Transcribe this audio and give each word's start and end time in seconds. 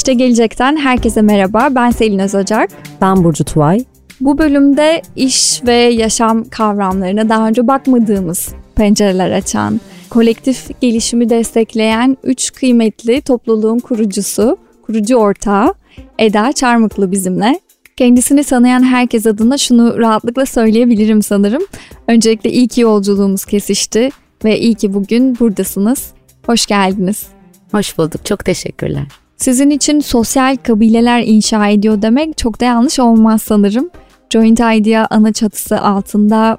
İşte 0.00 0.14
Gelecek'ten 0.14 0.76
herkese 0.76 1.22
merhaba. 1.22 1.68
Ben 1.70 1.90
Selin 1.90 2.18
Özocak. 2.18 2.70
Ben 3.00 3.24
Burcu 3.24 3.44
Tuvay. 3.44 3.84
Bu 4.20 4.38
bölümde 4.38 5.02
iş 5.16 5.60
ve 5.66 5.74
yaşam 5.74 6.44
kavramlarına 6.44 7.28
daha 7.28 7.48
önce 7.48 7.66
bakmadığımız 7.66 8.48
pencereler 8.74 9.30
açan, 9.30 9.80
kolektif 10.10 10.80
gelişimi 10.80 11.30
destekleyen 11.30 12.16
üç 12.24 12.52
kıymetli 12.52 13.20
topluluğun 13.20 13.78
kurucusu, 13.78 14.56
kurucu 14.82 15.16
ortağı 15.16 15.74
Eda 16.18 16.52
Çarmıklı 16.52 17.12
bizimle. 17.12 17.60
Kendisini 17.96 18.44
tanıyan 18.44 18.82
herkes 18.82 19.26
adına 19.26 19.58
şunu 19.58 19.98
rahatlıkla 19.98 20.46
söyleyebilirim 20.46 21.22
sanırım. 21.22 21.62
Öncelikle 22.08 22.52
iyi 22.52 22.68
ki 22.68 22.80
yolculuğumuz 22.80 23.44
kesişti 23.44 24.10
ve 24.44 24.60
iyi 24.60 24.74
ki 24.74 24.94
bugün 24.94 25.38
buradasınız. 25.38 26.10
Hoş 26.46 26.66
geldiniz. 26.66 27.26
Hoş 27.72 27.98
bulduk. 27.98 28.26
Çok 28.26 28.44
teşekkürler. 28.44 29.19
Sizin 29.40 29.70
için 29.70 30.00
sosyal 30.00 30.56
kabileler 30.56 31.22
inşa 31.22 31.68
ediyor 31.68 32.02
demek 32.02 32.38
çok 32.38 32.60
da 32.60 32.64
yanlış 32.64 32.98
olmaz 32.98 33.42
sanırım. 33.42 33.90
Joint 34.30 34.60
Idea 34.60 35.06
ana 35.10 35.32
çatısı 35.32 35.80
altında 35.80 36.58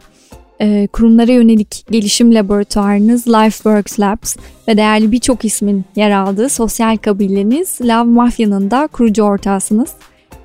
e, 0.61 0.87
kurumlara 0.87 1.31
yönelik 1.31 1.85
gelişim 1.91 2.35
laboratuvarınız 2.35 3.27
LifeWorks 3.27 3.99
Labs 3.99 4.37
ve 4.67 4.77
değerli 4.77 5.11
birçok 5.11 5.45
ismin 5.45 5.85
yer 5.95 6.11
aldığı 6.11 6.49
sosyal 6.49 6.97
kabileniz 6.97 7.81
Love 7.81 8.03
Mafya'nın 8.03 8.71
da 8.71 8.87
kurucu 8.87 9.23
ortağısınız. 9.23 9.93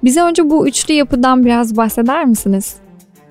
Bize 0.04 0.22
önce 0.22 0.50
bu 0.50 0.68
üçlü 0.68 0.94
yapıdan 0.94 1.44
biraz 1.44 1.76
bahseder 1.76 2.24
misiniz? 2.24 2.76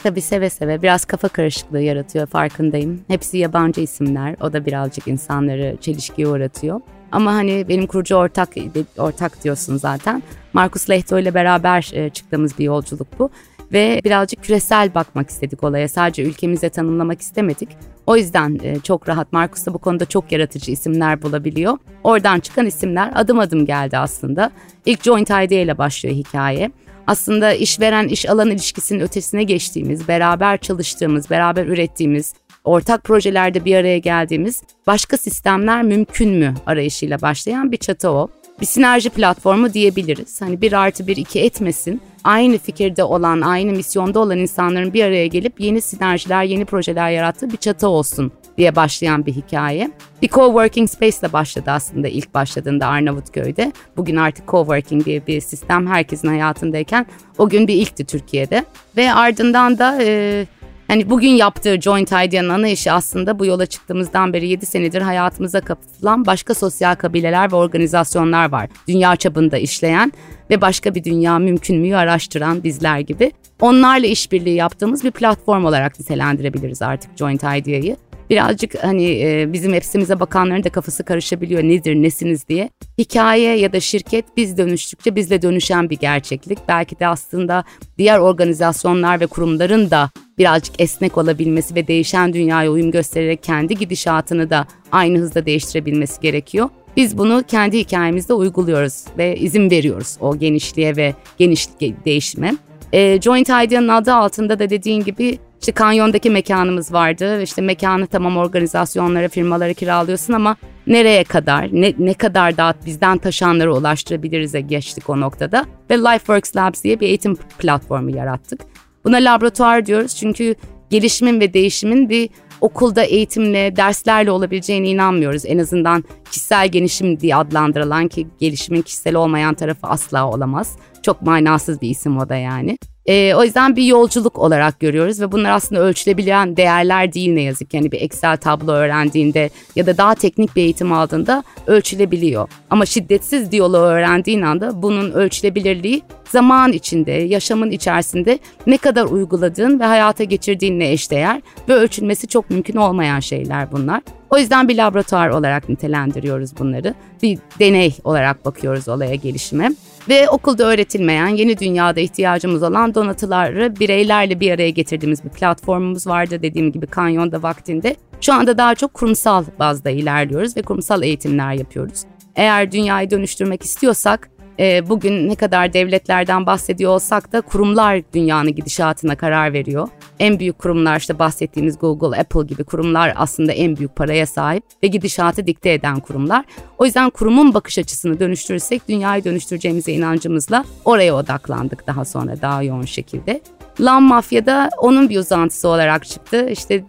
Tabii 0.04 0.22
seve 0.22 0.50
seve 0.50 0.82
biraz 0.82 1.06
kafa 1.06 1.28
karışıklığı 1.28 1.82
yaratıyor 1.82 2.28
farkındayım. 2.28 3.02
Hepsi 3.08 3.38
yabancı 3.38 3.82
isimler. 3.82 4.36
O 4.42 4.54
da 4.54 4.66
birazcık 4.66 5.08
insanları 5.08 5.78
çelişkiye 5.82 6.28
uğratıyor. 6.28 6.82
Ama 7.16 7.34
hani 7.34 7.66
benim 7.70 7.88
kurucu 7.88 8.16
ortak 8.16 8.50
ortak 8.98 9.44
diyorsun 9.44 9.78
zaten. 9.78 10.24
Markus 10.54 10.90
Lehto 10.90 11.20
ile 11.20 11.34
beraber 11.34 11.92
e, 11.94 12.10
çıktığımız 12.10 12.60
bir 12.60 12.64
yolculuk 12.64 13.08
bu 13.20 13.30
ve 13.72 14.02
birazcık 14.04 14.44
küresel 14.44 14.96
bakmak 14.96 15.30
istedik 15.30 15.64
olaya. 15.64 15.88
Sadece 15.88 16.24
ülkemize 16.24 16.70
tanımlamak 16.70 17.22
istemedik. 17.22 17.70
O 18.08 18.18
yüzden 18.18 18.60
e, 18.64 18.80
çok 18.80 19.10
rahat 19.10 19.34
Markus 19.34 19.66
da 19.66 19.74
bu 19.74 19.78
konuda 19.78 20.06
çok 20.06 20.32
yaratıcı 20.32 20.72
isimler 20.72 21.22
bulabiliyor. 21.22 21.78
Oradan 22.04 22.40
çıkan 22.40 22.66
isimler 22.66 23.12
adım 23.16 23.40
adım 23.40 23.66
geldi 23.66 23.98
aslında. 23.98 24.52
İlk 24.86 25.04
Joint 25.04 25.30
Idea 25.30 25.60
ile 25.60 25.78
başlıyor 25.78 26.16
hikaye. 26.16 26.72
Aslında 27.08 27.54
işveren 27.54 28.08
iş 28.08 28.30
alan 28.30 28.50
ilişkisinin 28.50 29.00
ötesine 29.00 29.44
geçtiğimiz, 29.44 30.08
beraber 30.08 30.58
çalıştığımız, 30.58 31.30
beraber 31.30 31.66
ürettiğimiz, 31.66 32.34
ortak 32.66 33.04
projelerde 33.04 33.66
bir 33.66 33.76
araya 33.76 33.98
geldiğimiz 33.98 34.64
başka 34.88 35.18
sistemler 35.18 35.84
mümkün 35.84 36.30
mü 36.30 36.54
arayışıyla 36.66 37.22
başlayan 37.22 37.72
bir 37.72 37.78
çatı 37.78 38.10
o. 38.10 38.28
Bir 38.62 38.66
sinerji 38.66 39.10
platformu 39.10 39.74
diyebiliriz. 39.74 40.42
Hani 40.42 40.62
bir 40.62 40.74
artı 40.74 41.08
bir 41.08 41.18
iki 41.18 41.40
etmesin. 41.40 42.02
Aynı 42.24 42.58
fikirde 42.58 43.04
olan, 43.04 43.42
aynı 43.42 43.72
misyonda 43.72 44.20
olan 44.20 44.38
insanların 44.38 44.94
bir 44.94 45.04
araya 45.04 45.28
gelip 45.28 45.60
yeni 45.60 45.82
sinerjiler, 45.82 46.44
yeni 46.44 46.66
projeler 46.66 47.12
yarattığı 47.12 47.52
bir 47.52 47.58
çatı 47.58 47.88
olsun 47.88 48.32
diye 48.58 48.76
başlayan 48.76 49.26
bir 49.26 49.34
hikaye. 49.34 49.92
Bir 50.22 50.28
coworking 50.28 50.90
space 50.90 51.18
ile 51.22 51.34
başladı 51.34 51.72
aslında 51.72 52.08
ilk 52.08 52.34
başladığında 52.34 52.88
Arnavutköy'de. 52.88 53.72
Bugün 53.98 54.16
artık 54.16 54.48
coworking 54.48 55.06
diye 55.06 55.28
bir 55.28 55.42
sistem 55.42 55.88
herkesin 55.88 56.28
hayatındayken 56.28 57.06
o 57.38 57.50
gün 57.50 57.68
bir 57.68 57.74
ilkti 57.74 58.06
Türkiye'de. 58.06 58.66
Ve 58.98 59.14
ardından 59.14 59.78
da 59.78 59.98
e, 60.02 60.46
Hani 60.88 61.10
bugün 61.10 61.30
yaptığı 61.30 61.82
Joint 61.82 62.12
Idea'nın 62.12 62.50
ana 62.50 62.68
işi 62.68 62.92
aslında 62.92 63.40
bu 63.40 63.46
yola 63.46 63.66
çıktığımızdan 63.66 64.34
beri 64.34 64.48
7 64.48 64.66
senedir 64.66 65.02
hayatımıza 65.02 65.62
katılan 65.62 66.26
başka 66.26 66.54
sosyal 66.54 66.96
kabileler 66.96 67.52
ve 67.52 67.56
organizasyonlar 67.56 68.52
var. 68.52 68.70
Dünya 68.88 69.16
çapında 69.16 69.58
işleyen 69.58 70.12
ve 70.50 70.62
başka 70.62 70.96
bir 70.96 71.04
dünya 71.04 71.40
mümkün 71.40 71.78
müyü 71.78 71.96
araştıran 71.96 72.64
bizler 72.64 73.00
gibi. 73.00 73.32
Onlarla 73.62 74.08
işbirliği 74.08 74.56
yaptığımız 74.56 75.04
bir 75.04 75.12
platform 75.12 75.66
olarak 75.66 76.00
nitelendirebiliriz 76.00 76.82
artık 76.82 77.18
Joint 77.18 77.44
Idea'yı 77.44 77.96
birazcık 78.30 78.84
hani 78.84 79.22
e, 79.22 79.54
bizim 79.54 79.74
hepsimize 79.74 80.20
bakanların 80.20 80.64
da 80.64 80.70
kafası 80.70 81.04
karışabiliyor 81.04 81.64
nedir 81.64 81.96
nesiniz 81.96 82.48
diye. 82.48 82.70
Hikaye 82.98 83.58
ya 83.58 83.74
da 83.74 83.80
şirket 83.80 84.26
biz 84.38 84.58
dönüştükçe 84.58 85.16
bizle 85.16 85.42
dönüşen 85.42 85.90
bir 85.90 85.98
gerçeklik. 85.98 86.60
Belki 86.68 87.00
de 87.00 87.08
aslında 87.08 87.64
diğer 87.98 88.20
organizasyonlar 88.20 89.20
ve 89.20 89.28
kurumların 89.28 89.92
da 89.92 90.10
birazcık 90.38 90.82
esnek 90.82 91.18
olabilmesi 91.18 91.76
ve 91.76 91.88
değişen 91.88 92.34
dünyaya 92.34 92.72
uyum 92.72 92.92
göstererek 92.92 93.44
kendi 93.44 93.76
gidişatını 93.76 94.50
da 94.50 94.68
aynı 94.92 95.18
hızda 95.18 95.46
değiştirebilmesi 95.46 96.22
gerekiyor. 96.22 96.70
Biz 96.98 97.18
bunu 97.18 97.44
kendi 97.48 97.80
hikayemizde 97.80 98.34
uyguluyoruz 98.34 99.06
ve 99.18 99.36
izin 99.36 99.72
veriyoruz 99.72 100.18
o 100.20 100.38
genişliğe 100.38 100.96
ve 100.96 101.14
genişlik 101.38 102.06
değişime. 102.06 102.56
E, 102.94 103.22
Joint 103.22 103.50
Idea'nın 103.50 103.88
adı 103.88 104.14
altında 104.14 104.60
da 104.60 104.70
dediğin 104.70 105.04
gibi 105.04 105.40
işte 105.60 105.72
kanyondaki 105.72 106.30
mekanımız 106.30 106.94
vardı. 106.94 107.42
İşte 107.42 107.62
mekanı 107.62 108.08
tamam 108.08 108.38
organizasyonlara, 108.38 109.30
firmalara 109.30 109.74
kiralıyorsun 109.74 110.34
ama 110.34 110.56
nereye 110.88 111.24
kadar, 111.24 111.70
ne, 111.72 111.94
ne 112.00 112.14
kadar 112.14 112.58
daha 112.58 112.74
bizden 112.86 113.18
taşanlara 113.18 113.74
ulaştırabiliriz'e 113.74 114.62
geçtik 114.62 115.10
o 115.10 115.20
noktada. 115.20 115.66
Ve 115.90 115.98
LifeWorks 115.98 116.56
Labs 116.56 116.84
diye 116.84 117.00
bir 117.00 117.08
eğitim 117.08 117.36
platformu 117.36 118.16
yarattık. 118.16 118.62
Buna 119.06 119.18
laboratuvar 119.18 119.86
diyoruz 119.86 120.16
çünkü 120.16 120.56
gelişimin 120.90 121.40
ve 121.40 121.54
değişimin 121.54 122.10
bir 122.10 122.30
okulda 122.66 123.04
eğitimle, 123.04 123.76
derslerle 123.76 124.32
olabileceğine 124.32 124.88
inanmıyoruz. 124.88 125.46
En 125.46 125.58
azından 125.58 126.04
kişisel 126.32 126.68
gelişim 126.68 127.20
diye 127.20 127.36
adlandırılan 127.36 128.08
ki 128.08 128.28
gelişimin 128.40 128.82
kişisel 128.82 129.16
olmayan 129.16 129.54
tarafı 129.54 129.88
asla 129.88 130.30
olamaz. 130.30 130.76
Çok 131.02 131.22
manasız 131.22 131.82
bir 131.82 131.90
isim 131.90 132.18
o 132.18 132.30
da 132.30 132.36
yani. 132.36 132.78
E, 133.06 133.36
o 133.36 133.44
yüzden 133.44 133.76
bir 133.76 133.84
yolculuk 133.84 134.40
olarak 134.40 134.80
görüyoruz 134.80 135.22
ve 135.22 135.32
bunlar 135.32 135.52
aslında 135.52 135.82
ölçülebilen 135.82 136.58
değerler 136.58 137.14
değil 137.14 137.34
ne 137.34 137.42
yazık 137.42 137.70
ki. 137.70 137.78
Yani 137.78 137.92
bir 137.92 138.02
Excel 138.02 138.38
tablo 138.38 138.72
öğrendiğinde 138.72 139.50
ya 139.76 139.86
da 139.86 139.98
daha 139.98 140.16
teknik 140.16 140.56
bir 140.56 140.62
eğitim 140.62 140.92
aldığında 140.92 141.44
ölçülebiliyor. 141.68 142.50
Ama 142.70 142.86
şiddetsiz 142.86 143.52
diyaloğu 143.52 143.86
öğrendiğin 143.86 144.42
anda 144.42 144.82
bunun 144.82 145.12
ölçülebilirliği 145.12 146.02
zaman 146.30 146.74
içinde, 146.74 147.12
yaşamın 147.12 147.72
içerisinde 147.72 148.40
ne 148.68 148.78
kadar 148.78 149.06
uyguladığın 149.06 149.80
ve 149.80 149.84
hayata 149.84 150.24
geçirdiğinle 150.24 150.92
eşdeğer 150.92 151.42
ve 151.70 151.74
ölçülmesi 151.74 152.28
çok 152.28 152.50
mümkün 152.50 152.76
olmayan 152.76 153.20
şeyler 153.20 153.72
bunlar. 153.72 154.02
O 154.30 154.38
yüzden 154.38 154.68
bir 154.68 154.78
laboratuvar 154.78 155.30
olarak 155.30 155.70
nitelendiriyoruz 155.70 156.58
bunları. 156.58 156.94
Bir 157.24 157.40
deney 157.60 157.96
olarak 158.04 158.46
bakıyoruz 158.46 158.88
olaya 158.88 159.16
gelişime. 159.16 159.72
Ve 160.10 160.30
okulda 160.30 160.64
öğretilmeyen 160.64 161.28
yeni 161.28 161.60
dünyada 161.60 162.00
ihtiyacımız 162.00 162.64
olan 162.64 162.96
donatıları 162.96 163.76
bireylerle 163.80 164.40
bir 164.40 164.52
araya 164.52 164.70
getirdiğimiz 164.70 165.24
bir 165.24 165.30
platformumuz 165.30 166.08
vardı 166.08 166.42
dediğim 166.42 166.72
gibi 166.72 166.88
Kanyon'da 166.88 167.44
vaktinde. 167.44 167.96
Şu 168.22 168.34
anda 168.34 168.58
daha 168.58 168.76
çok 168.76 168.94
kurumsal 168.94 169.46
bazda 169.60 169.90
ilerliyoruz 169.90 170.58
ve 170.58 170.62
kurumsal 170.62 171.04
eğitimler 171.04 171.54
yapıyoruz. 171.54 172.02
Eğer 172.36 172.72
dünyayı 172.72 173.12
dönüştürmek 173.12 173.64
istiyorsak 173.64 174.30
e, 174.60 174.90
bugün 174.90 175.30
ne 175.30 175.36
kadar 175.36 175.74
devletlerden 175.74 176.46
bahsediyor 176.46 176.92
olsak 176.92 177.32
da 177.34 177.42
kurumlar 177.42 178.02
dünyanın 178.14 178.56
gidişatına 178.56 179.16
karar 179.16 179.54
veriyor. 179.54 179.88
En 180.20 180.40
büyük 180.40 180.60
kurumlar 180.60 181.00
işte 181.00 181.20
bahsettiğimiz 181.20 181.80
Google, 181.80 182.20
Apple 182.20 182.44
gibi 182.48 182.64
kurumlar 182.64 183.14
aslında 183.16 183.52
en 183.52 183.78
büyük 183.78 183.96
paraya 183.96 184.26
sahip 184.26 184.64
ve 184.84 184.88
gidişatı 184.88 185.48
dikte 185.48 185.74
eden 185.74 186.00
kurumlar. 186.00 186.46
O 186.78 186.86
yüzden 186.86 187.10
kurumun 187.10 187.54
bakış 187.54 187.78
açısını 187.78 188.20
dönüştürürsek 188.20 188.90
dünyayı 188.90 189.24
dönüştüreceğimize 189.24 189.92
inancımızla 189.92 190.66
oraya 190.86 191.16
odaklandık 191.16 191.88
daha 191.88 192.06
sonra 192.06 192.42
daha 192.42 192.64
yoğun 192.64 192.86
şekilde. 192.86 193.42
Lan 193.80 194.04
Mafya'da 194.04 194.70
onun 194.78 195.10
bir 195.10 195.20
uzantısı 195.20 195.68
olarak 195.68 196.06
çıktı. 196.06 196.50
İşte 196.50 196.84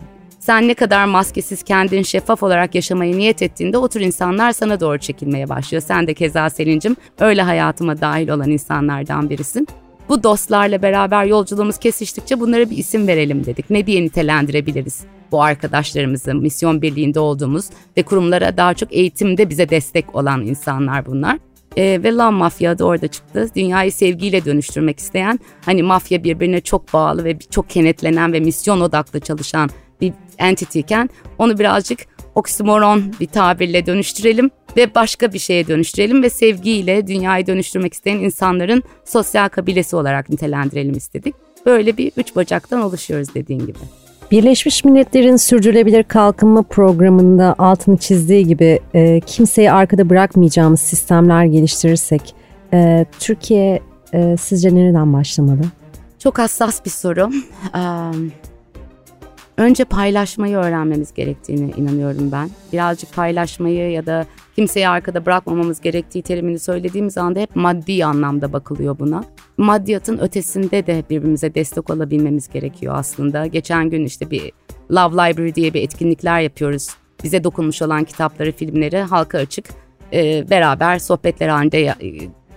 sen 0.47 0.69
ne 0.69 0.75
kadar 0.75 1.05
maskesiz 1.05 1.63
kendin 1.63 2.03
şeffaf 2.03 2.43
olarak 2.43 2.75
yaşamayı 2.75 3.19
niyet 3.19 3.43
ettiğinde 3.43 3.79
o 3.79 3.89
tür 3.89 4.01
insanlar 4.01 4.53
sana 4.53 4.81
doğru 4.81 4.99
çekilmeye 4.99 5.49
başlıyor. 5.49 5.83
Sen 5.87 6.07
de 6.07 6.15
keza 6.15 6.51
Selin'cim 6.51 6.97
öyle 7.21 7.43
hayatıma 7.43 8.01
dahil 8.01 8.29
olan 8.29 8.51
insanlardan 8.51 9.31
birisin. 9.31 9.69
Bu 10.09 10.23
dostlarla 10.23 10.83
beraber 10.83 11.25
yolculuğumuz 11.25 11.79
kesiştikçe 11.79 12.41
bunlara 12.41 12.71
bir 12.71 12.77
isim 12.77 13.07
verelim 13.09 13.47
dedik. 13.47 13.71
Ne 13.71 13.87
diye 13.87 14.03
nitelendirebiliriz 14.03 15.05
bu 15.33 15.43
arkadaşlarımızı, 15.43 16.35
misyon 16.35 16.83
birliğinde 16.83 17.21
olduğumuz 17.21 17.67
ve 17.97 18.03
kurumlara 18.03 18.57
daha 18.57 18.75
çok 18.75 18.93
eğitimde 18.93 19.51
bize 19.51 19.69
destek 19.69 20.15
olan 20.15 20.43
insanlar 20.43 21.07
bunlar. 21.07 21.39
E, 21.77 22.03
ve 22.03 22.13
Lan 22.13 22.35
Mafya 22.35 22.71
adı 22.71 22.85
orada 22.85 23.09
çıktı. 23.09 23.49
Dünyayı 23.57 23.93
sevgiyle 23.93 24.45
dönüştürmek 24.45 24.99
isteyen, 24.99 25.41
hani 25.65 25.83
mafya 25.83 26.25
birbirine 26.25 26.61
çok 26.61 26.93
bağlı 26.93 27.25
ve 27.25 27.39
çok 27.39 27.71
kenetlenen 27.71 28.33
ve 28.33 28.41
misyon 28.41 28.81
odaklı 28.81 29.21
çalışan 29.21 29.71
entity 30.39 30.79
iken 30.79 31.11
onu 31.39 31.59
birazcık 31.59 32.01
oksimoron 32.35 33.03
bir 33.21 33.27
tabirle 33.27 33.87
dönüştürelim 33.87 34.51
ve 34.77 34.95
başka 34.95 35.33
bir 35.33 35.39
şeye 35.39 35.67
dönüştürelim 35.67 36.23
ve 36.23 36.31
sevgiyle 36.31 37.07
dünyayı 37.07 37.47
dönüştürmek 37.47 37.95
isteyen 37.95 38.17
insanların 38.17 38.83
sosyal 39.05 39.49
kabilesi 39.49 39.97
olarak 39.97 40.31
nitelendirelim 40.31 40.97
istedik. 40.97 41.35
Böyle 41.67 41.97
bir 41.97 42.13
üç 42.17 42.37
bacaktan 42.37 42.83
oluşuyoruz 42.83 43.35
dediğin 43.35 43.61
gibi. 43.61 43.79
Birleşmiş 44.31 44.85
Milletler'in 44.85 45.37
Sürdürülebilir 45.37 46.03
Kalkınma 46.03 46.63
Programı'nda 46.63 47.55
altını 47.59 47.97
çizdiği 47.97 48.47
gibi 48.47 48.81
e, 48.95 49.21
kimseyi 49.21 49.73
arkada 49.73 50.11
bırakmayacağımız 50.11 50.81
sistemler 50.81 51.45
geliştirirsek 51.45 52.35
Ee, 52.73 53.07
Türkiye 53.21 53.81
e, 54.13 54.37
sizce 54.37 54.75
nereden 54.75 55.13
başlamalı? 55.13 55.61
Çok 56.19 56.39
hassas 56.39 56.85
bir 56.85 56.91
soru. 56.91 57.31
Ee, 57.75 57.81
önce 59.57 59.85
paylaşmayı 59.85 60.57
öğrenmemiz 60.57 61.15
gerektiğini 61.15 61.71
inanıyorum 61.71 62.33
ben. 62.33 62.51
Birazcık 62.73 63.15
paylaşmayı 63.15 63.91
ya 63.91 64.07
da 64.07 64.27
kimseyi 64.57 64.89
arkada 64.89 65.27
bırakmamamız 65.27 65.81
gerektiği 65.81 66.23
terimini 66.23 66.59
söylediğimiz 66.59 67.19
anda 67.19 67.41
hep 67.41 67.57
maddi 67.57 68.05
anlamda 68.05 68.53
bakılıyor 68.53 68.99
buna. 68.99 69.25
Maddiyatın 69.57 70.19
ötesinde 70.19 70.87
de 70.87 71.03
birbirimize 71.11 71.55
destek 71.55 71.91
olabilmemiz 71.91 72.49
gerekiyor 72.49 72.95
aslında. 72.97 73.47
Geçen 73.47 73.91
gün 73.91 74.05
işte 74.05 74.31
bir 74.31 74.53
Love 74.91 75.13
Library 75.13 75.55
diye 75.55 75.75
bir 75.75 75.83
etkinlikler 75.83 76.41
yapıyoruz. 76.41 76.89
Bize 77.25 77.45
dokunmuş 77.45 77.83
olan 77.83 78.05
kitapları, 78.05 78.53
filmleri 78.53 78.99
halka 78.99 79.39
açık 79.39 79.67
e, 80.13 80.51
beraber 80.51 80.99
sohbetler 80.99 81.49
halinde 81.49 81.95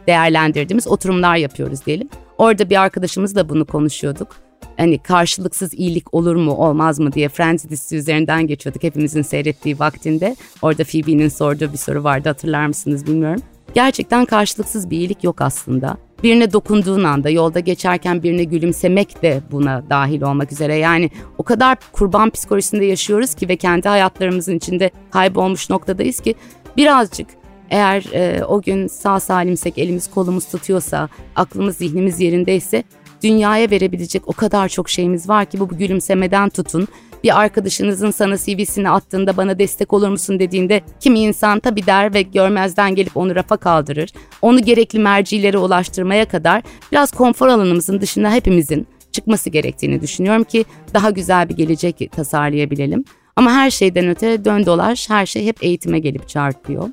değerlendirdiğimiz 0.07 0.87
oturumlar 0.87 1.35
yapıyoruz 1.35 1.85
diyelim. 1.85 2.09
Orada 2.37 2.69
bir 2.69 2.81
arkadaşımızla 2.81 3.49
bunu 3.49 3.65
konuşuyorduk. 3.65 4.48
Hani 4.79 4.97
karşılıksız 4.97 5.73
iyilik 5.73 6.13
olur 6.13 6.35
mu 6.35 6.51
olmaz 6.51 6.99
mı 6.99 7.13
diye 7.13 7.29
Friends 7.29 7.63
dizisi 7.63 7.95
üzerinden 7.95 8.47
geçiyorduk 8.47 8.83
hepimizin 8.83 9.21
seyrettiği 9.21 9.79
vaktinde. 9.79 10.35
Orada 10.61 10.83
Phoebe'nin 10.83 11.27
sorduğu 11.27 11.73
bir 11.73 11.77
soru 11.77 12.03
vardı 12.03 12.29
hatırlar 12.29 12.67
mısınız 12.67 13.07
bilmiyorum. 13.07 13.41
Gerçekten 13.73 14.25
karşılıksız 14.25 14.89
bir 14.89 14.97
iyilik 14.97 15.23
yok 15.23 15.41
aslında. 15.41 15.97
Birine 16.23 16.53
dokunduğun 16.53 17.03
anda 17.03 17.29
yolda 17.29 17.59
geçerken 17.59 18.23
birine 18.23 18.43
gülümsemek 18.43 19.21
de 19.21 19.41
buna 19.51 19.83
dahil 19.89 20.21
olmak 20.21 20.51
üzere. 20.51 20.75
Yani 20.75 21.09
o 21.37 21.43
kadar 21.43 21.77
kurban 21.91 22.29
psikolojisinde 22.29 22.85
yaşıyoruz 22.85 23.33
ki 23.33 23.49
ve 23.49 23.55
kendi 23.55 23.89
hayatlarımızın 23.89 24.55
içinde 24.55 24.91
kaybolmuş 25.11 25.69
noktadayız 25.69 26.19
ki 26.19 26.35
birazcık 26.77 27.27
eğer 27.69 28.05
e, 28.13 28.43
o 28.45 28.61
gün 28.61 28.87
sağ 28.87 29.19
salimsek, 29.19 29.77
elimiz 29.77 30.11
kolumuz 30.11 30.45
tutuyorsa, 30.45 31.09
aklımız 31.35 31.77
zihnimiz 31.77 32.19
yerindeyse 32.19 32.83
dünyaya 33.23 33.71
verebilecek 33.71 34.27
o 34.27 34.33
kadar 34.33 34.69
çok 34.69 34.89
şeyimiz 34.89 35.29
var 35.29 35.45
ki 35.45 35.59
bu, 35.59 35.69
bu 35.69 35.77
gülümsemeden 35.77 36.49
tutun. 36.49 36.87
Bir 37.23 37.39
arkadaşınızın 37.39 38.11
sana 38.11 38.37
CV'sini 38.37 38.89
attığında 38.89 39.37
bana 39.37 39.59
destek 39.59 39.93
olur 39.93 40.09
musun 40.09 40.39
dediğinde 40.39 40.81
kimi 40.99 41.19
insan 41.19 41.59
tabii 41.59 41.85
der 41.85 42.13
ve 42.13 42.21
görmezden 42.21 42.95
gelip 42.95 43.17
onu 43.17 43.35
rafa 43.35 43.57
kaldırır. 43.57 44.09
Onu 44.41 44.61
gerekli 44.61 44.99
mercilere 44.99 45.57
ulaştırmaya 45.57 46.25
kadar 46.25 46.63
biraz 46.91 47.11
konfor 47.11 47.47
alanımızın 47.47 48.01
dışında 48.01 48.31
hepimizin 48.31 48.87
çıkması 49.11 49.49
gerektiğini 49.49 50.01
düşünüyorum 50.01 50.43
ki 50.43 50.65
daha 50.93 51.09
güzel 51.09 51.49
bir 51.49 51.55
gelecek 51.55 52.11
tasarlayabilelim. 52.11 53.03
Ama 53.35 53.51
her 53.51 53.71
şeyden 53.71 54.07
öte 54.07 54.45
dön 54.45 54.65
dolaş 54.65 55.09
her 55.09 55.25
şey 55.25 55.45
hep 55.45 55.63
eğitime 55.63 55.99
gelip 55.99 56.29
çarpıyor. 56.29 56.89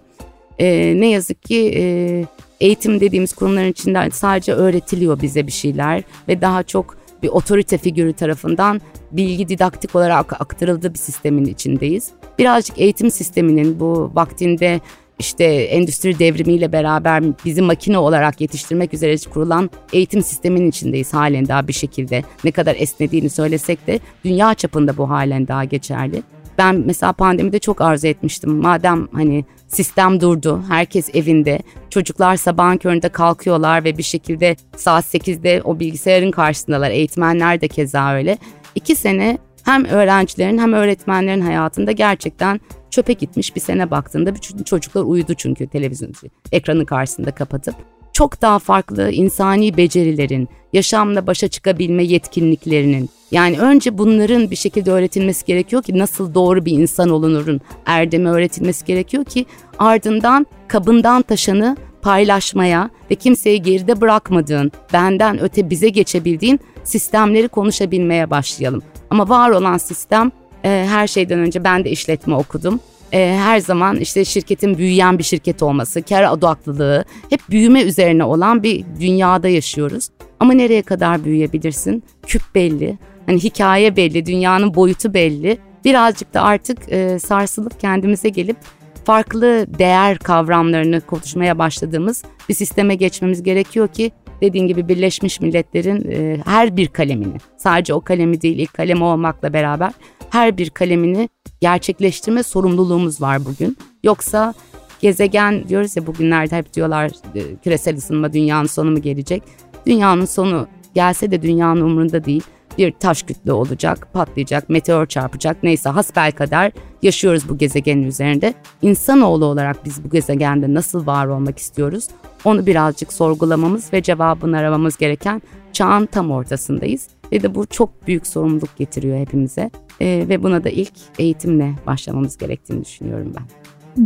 Ee, 0.58 0.94
ne 0.96 1.10
yazık 1.10 1.42
ki 1.42 1.72
e, 1.76 2.24
eğitim 2.60 3.00
dediğimiz 3.00 3.32
kurumların 3.32 3.70
içinde 3.70 4.10
sadece 4.12 4.52
öğretiliyor 4.52 5.22
bize 5.22 5.46
bir 5.46 5.52
şeyler 5.52 6.02
ve 6.28 6.40
daha 6.40 6.62
çok 6.62 6.96
bir 7.22 7.28
otorite 7.28 7.78
figürü 7.78 8.12
tarafından 8.12 8.80
bilgi 9.12 9.48
didaktik 9.48 9.96
olarak 9.96 10.40
aktarıldığı 10.40 10.94
bir 10.94 10.98
sistemin 10.98 11.44
içindeyiz. 11.44 12.10
Birazcık 12.38 12.78
eğitim 12.78 13.10
sisteminin 13.10 13.80
bu 13.80 14.10
vaktinde 14.14 14.80
işte 15.18 15.44
endüstri 15.44 16.18
devrimiyle 16.18 16.72
beraber 16.72 17.24
bizi 17.44 17.62
makine 17.62 17.98
olarak 17.98 18.40
yetiştirmek 18.40 18.94
üzere 18.94 19.16
kurulan 19.30 19.70
eğitim 19.92 20.22
sisteminin 20.22 20.68
içindeyiz 20.68 21.14
halen 21.14 21.48
daha 21.48 21.68
bir 21.68 21.72
şekilde. 21.72 22.22
Ne 22.44 22.50
kadar 22.50 22.76
esnediğini 22.78 23.30
söylesek 23.30 23.86
de 23.86 24.00
dünya 24.24 24.54
çapında 24.54 24.96
bu 24.96 25.10
halen 25.10 25.48
daha 25.48 25.64
geçerli. 25.64 26.22
Ben 26.58 26.82
mesela 26.86 27.12
pandemide 27.12 27.58
çok 27.58 27.80
arzu 27.80 28.06
etmiştim. 28.06 28.56
Madem 28.56 29.08
hani 29.12 29.44
sistem 29.68 30.20
durdu, 30.20 30.62
herkes 30.68 31.14
evinde, 31.14 31.58
çocuklar 31.90 32.36
sabahın 32.36 32.76
köründe 32.76 33.08
kalkıyorlar 33.08 33.84
ve 33.84 33.98
bir 33.98 34.02
şekilde 34.02 34.56
saat 34.76 35.04
8'de 35.04 35.62
o 35.64 35.80
bilgisayarın 35.80 36.30
karşısındalar. 36.30 36.90
Eğitmenler 36.90 37.60
de 37.60 37.68
keza 37.68 38.14
öyle. 38.14 38.38
İki 38.74 38.96
sene 38.96 39.38
hem 39.64 39.84
öğrencilerin 39.84 40.58
hem 40.58 40.72
öğretmenlerin 40.72 41.40
hayatında 41.40 41.92
gerçekten 41.92 42.60
çöpe 42.90 43.12
gitmiş 43.12 43.56
bir 43.56 43.60
sene 43.60 43.90
baktığında 43.90 44.34
bütün 44.34 44.62
çocuklar 44.62 45.02
uyudu 45.02 45.34
çünkü 45.34 45.66
televizyon 45.66 46.12
ekranı 46.52 46.86
karşısında 46.86 47.30
kapatıp 47.30 47.74
çok 48.16 48.42
daha 48.42 48.58
farklı 48.58 49.10
insani 49.10 49.76
becerilerin, 49.76 50.48
yaşamla 50.72 51.26
başa 51.26 51.48
çıkabilme 51.48 52.04
yetkinliklerinin 52.04 53.10
yani 53.30 53.58
önce 53.58 53.98
bunların 53.98 54.50
bir 54.50 54.56
şekilde 54.56 54.90
öğretilmesi 54.90 55.44
gerekiyor 55.46 55.82
ki 55.82 55.98
nasıl 55.98 56.34
doğru 56.34 56.64
bir 56.64 56.72
insan 56.72 57.08
olunurun 57.08 57.60
erdemi 57.86 58.28
öğretilmesi 58.28 58.84
gerekiyor 58.84 59.24
ki 59.24 59.46
ardından 59.78 60.46
kabından 60.68 61.22
taşanı 61.22 61.76
paylaşmaya 62.02 62.90
ve 63.10 63.14
kimseyi 63.14 63.62
geride 63.62 64.00
bırakmadığın, 64.00 64.72
benden 64.92 65.40
öte 65.42 65.70
bize 65.70 65.88
geçebildiğin 65.88 66.60
sistemleri 66.84 67.48
konuşabilmeye 67.48 68.30
başlayalım. 68.30 68.82
Ama 69.10 69.28
var 69.28 69.50
olan 69.50 69.78
sistem 69.78 70.32
e, 70.64 70.86
her 70.88 71.06
şeyden 71.06 71.38
önce 71.38 71.64
ben 71.64 71.84
de 71.84 71.90
işletme 71.90 72.34
okudum 72.34 72.80
e, 73.12 73.36
her 73.42 73.58
zaman 73.58 73.96
işte 73.96 74.24
şirketin 74.24 74.78
büyüyen 74.78 75.18
bir 75.18 75.24
şirket 75.24 75.62
olması, 75.62 76.02
kar 76.02 76.30
odaklılığı 76.30 77.04
hep 77.30 77.40
büyüme 77.50 77.82
üzerine 77.82 78.24
olan 78.24 78.62
bir 78.62 78.84
dünyada 79.00 79.48
yaşıyoruz. 79.48 80.08
Ama 80.40 80.52
nereye 80.52 80.82
kadar 80.82 81.24
büyüyebilirsin? 81.24 82.02
Küp 82.26 82.42
belli, 82.54 82.98
hani 83.26 83.38
hikaye 83.38 83.96
belli, 83.96 84.26
dünyanın 84.26 84.74
boyutu 84.74 85.14
belli. 85.14 85.58
Birazcık 85.84 86.34
da 86.34 86.42
artık 86.42 86.92
e, 86.92 87.18
sarsılıp 87.18 87.80
kendimize 87.80 88.28
gelip 88.28 88.56
farklı 89.04 89.66
değer 89.78 90.18
kavramlarını 90.18 91.00
konuşmaya 91.00 91.58
başladığımız 91.58 92.24
bir 92.48 92.54
sisteme 92.54 92.94
geçmemiz 92.94 93.42
gerekiyor 93.42 93.88
ki 93.88 94.12
dediğin 94.40 94.66
gibi 94.66 94.88
Birleşmiş 94.88 95.40
Milletler'in 95.40 96.10
e, 96.10 96.40
her 96.44 96.76
bir 96.76 96.88
kalemini 96.88 97.36
sadece 97.56 97.94
o 97.94 98.00
kalemi 98.00 98.40
değil 98.40 98.58
ilk 98.58 98.74
kalemi 98.74 99.04
olmakla 99.04 99.52
beraber 99.52 99.92
her 100.30 100.58
bir 100.58 100.70
kalemini 100.70 101.28
gerçekleştirme 101.60 102.42
sorumluluğumuz 102.42 103.20
var 103.20 103.44
bugün. 103.44 103.76
Yoksa 104.04 104.54
gezegen 105.00 105.68
diyoruz 105.68 105.96
ya 105.96 106.06
bugünlerde 106.06 106.56
hep 106.56 106.74
diyorlar 106.74 107.10
e, 107.34 107.56
küresel 107.64 107.96
ısınma 107.96 108.32
dünyanın 108.32 108.66
sonu 108.66 108.90
mu 108.90 109.02
gelecek? 109.02 109.42
Dünyanın 109.86 110.24
sonu 110.24 110.66
gelse 110.94 111.30
de 111.30 111.42
dünyanın 111.42 111.80
umurunda 111.80 112.24
değil. 112.24 112.42
Bir 112.78 112.92
taş 112.92 113.22
kütle 113.22 113.52
olacak, 113.52 114.08
patlayacak, 114.12 114.68
meteor 114.68 115.06
çarpacak 115.06 115.62
neyse 115.62 115.88
hasbel 115.88 116.32
kadar 116.32 116.72
yaşıyoruz 117.02 117.48
bu 117.48 117.58
gezegenin 117.58 118.02
üzerinde. 118.02 118.54
İnsanoğlu 118.82 119.44
olarak 119.44 119.84
biz 119.84 120.04
bu 120.04 120.10
gezegende 120.10 120.74
nasıl 120.74 121.06
var 121.06 121.26
olmak 121.26 121.58
istiyoruz? 121.58 122.08
Onu 122.44 122.66
birazcık 122.66 123.12
sorgulamamız 123.12 123.92
ve 123.92 124.02
cevabını 124.02 124.58
aramamız 124.58 124.96
gereken 124.96 125.42
çağın 125.72 126.06
tam 126.06 126.30
ortasındayız. 126.30 127.08
Ve 127.32 127.42
de 127.42 127.54
bu 127.54 127.66
çok 127.66 128.06
büyük 128.06 128.26
sorumluluk 128.26 128.76
getiriyor 128.76 129.18
hepimize. 129.18 129.70
E, 130.00 130.24
ve 130.28 130.42
buna 130.42 130.64
da 130.64 130.68
ilk 130.68 130.92
eğitimle 131.18 131.74
başlamamız 131.86 132.36
gerektiğini 132.36 132.84
düşünüyorum 132.84 133.32
ben. 133.36 133.44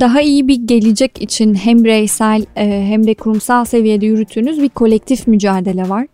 Daha 0.00 0.20
iyi 0.20 0.48
bir 0.48 0.66
gelecek 0.66 1.22
için 1.22 1.54
hem 1.54 1.84
bireysel 1.84 2.44
e, 2.56 2.86
hem 2.88 3.06
de 3.06 3.14
kurumsal 3.14 3.64
seviyede 3.64 4.06
yürüttüğünüz 4.06 4.62
bir 4.62 4.68
kolektif 4.68 5.26
mücadele 5.26 5.88
var. 5.88 6.06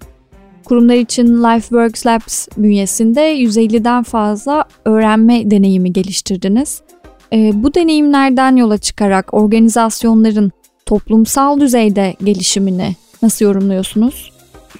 Kurumlar 0.64 0.94
için 0.94 1.26
LifeWorks 1.26 2.06
Labs 2.06 2.48
bünyesinde 2.56 3.36
150'den 3.36 4.02
fazla 4.02 4.64
öğrenme 4.84 5.50
deneyimi 5.50 5.92
geliştirdiniz. 5.92 6.80
E, 7.32 7.62
bu 7.62 7.74
deneyimlerden 7.74 8.56
yola 8.56 8.78
çıkarak 8.78 9.34
organizasyonların 9.34 10.52
toplumsal 10.86 11.60
düzeyde 11.60 12.14
gelişimini 12.24 12.96
nasıl 13.22 13.44
yorumluyorsunuz? 13.44 14.35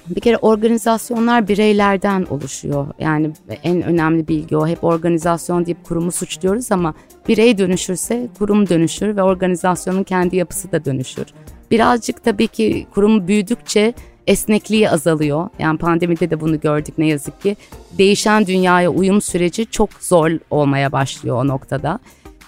Bir 0.09 0.21
kere 0.21 0.37
organizasyonlar 0.37 1.47
bireylerden 1.47 2.25
oluşuyor. 2.29 2.87
Yani 2.99 3.31
en 3.63 3.81
önemli 3.81 4.27
bilgi 4.27 4.57
o. 4.57 4.67
Hep 4.67 4.83
organizasyon 4.83 5.65
deyip 5.65 5.83
kurumu 5.83 6.11
suçluyoruz 6.11 6.71
ama 6.71 6.93
birey 7.27 7.57
dönüşürse 7.57 8.27
kurum 8.39 8.69
dönüşür 8.69 9.15
ve 9.15 9.23
organizasyonun 9.23 10.03
kendi 10.03 10.35
yapısı 10.35 10.71
da 10.71 10.85
dönüşür. 10.85 11.25
Birazcık 11.71 12.23
tabii 12.23 12.47
ki 12.47 12.87
kurum 12.93 13.27
büyüdükçe 13.27 13.93
esnekliği 14.27 14.89
azalıyor. 14.89 15.49
Yani 15.59 15.77
pandemide 15.77 16.29
de 16.29 16.39
bunu 16.41 16.59
gördük 16.59 16.97
ne 16.97 17.07
yazık 17.07 17.41
ki. 17.41 17.55
Değişen 17.97 18.47
dünyaya 18.47 18.89
uyum 18.89 19.21
süreci 19.21 19.65
çok 19.65 19.89
zor 19.93 20.31
olmaya 20.49 20.91
başlıyor 20.91 21.35
o 21.43 21.47
noktada. 21.47 21.99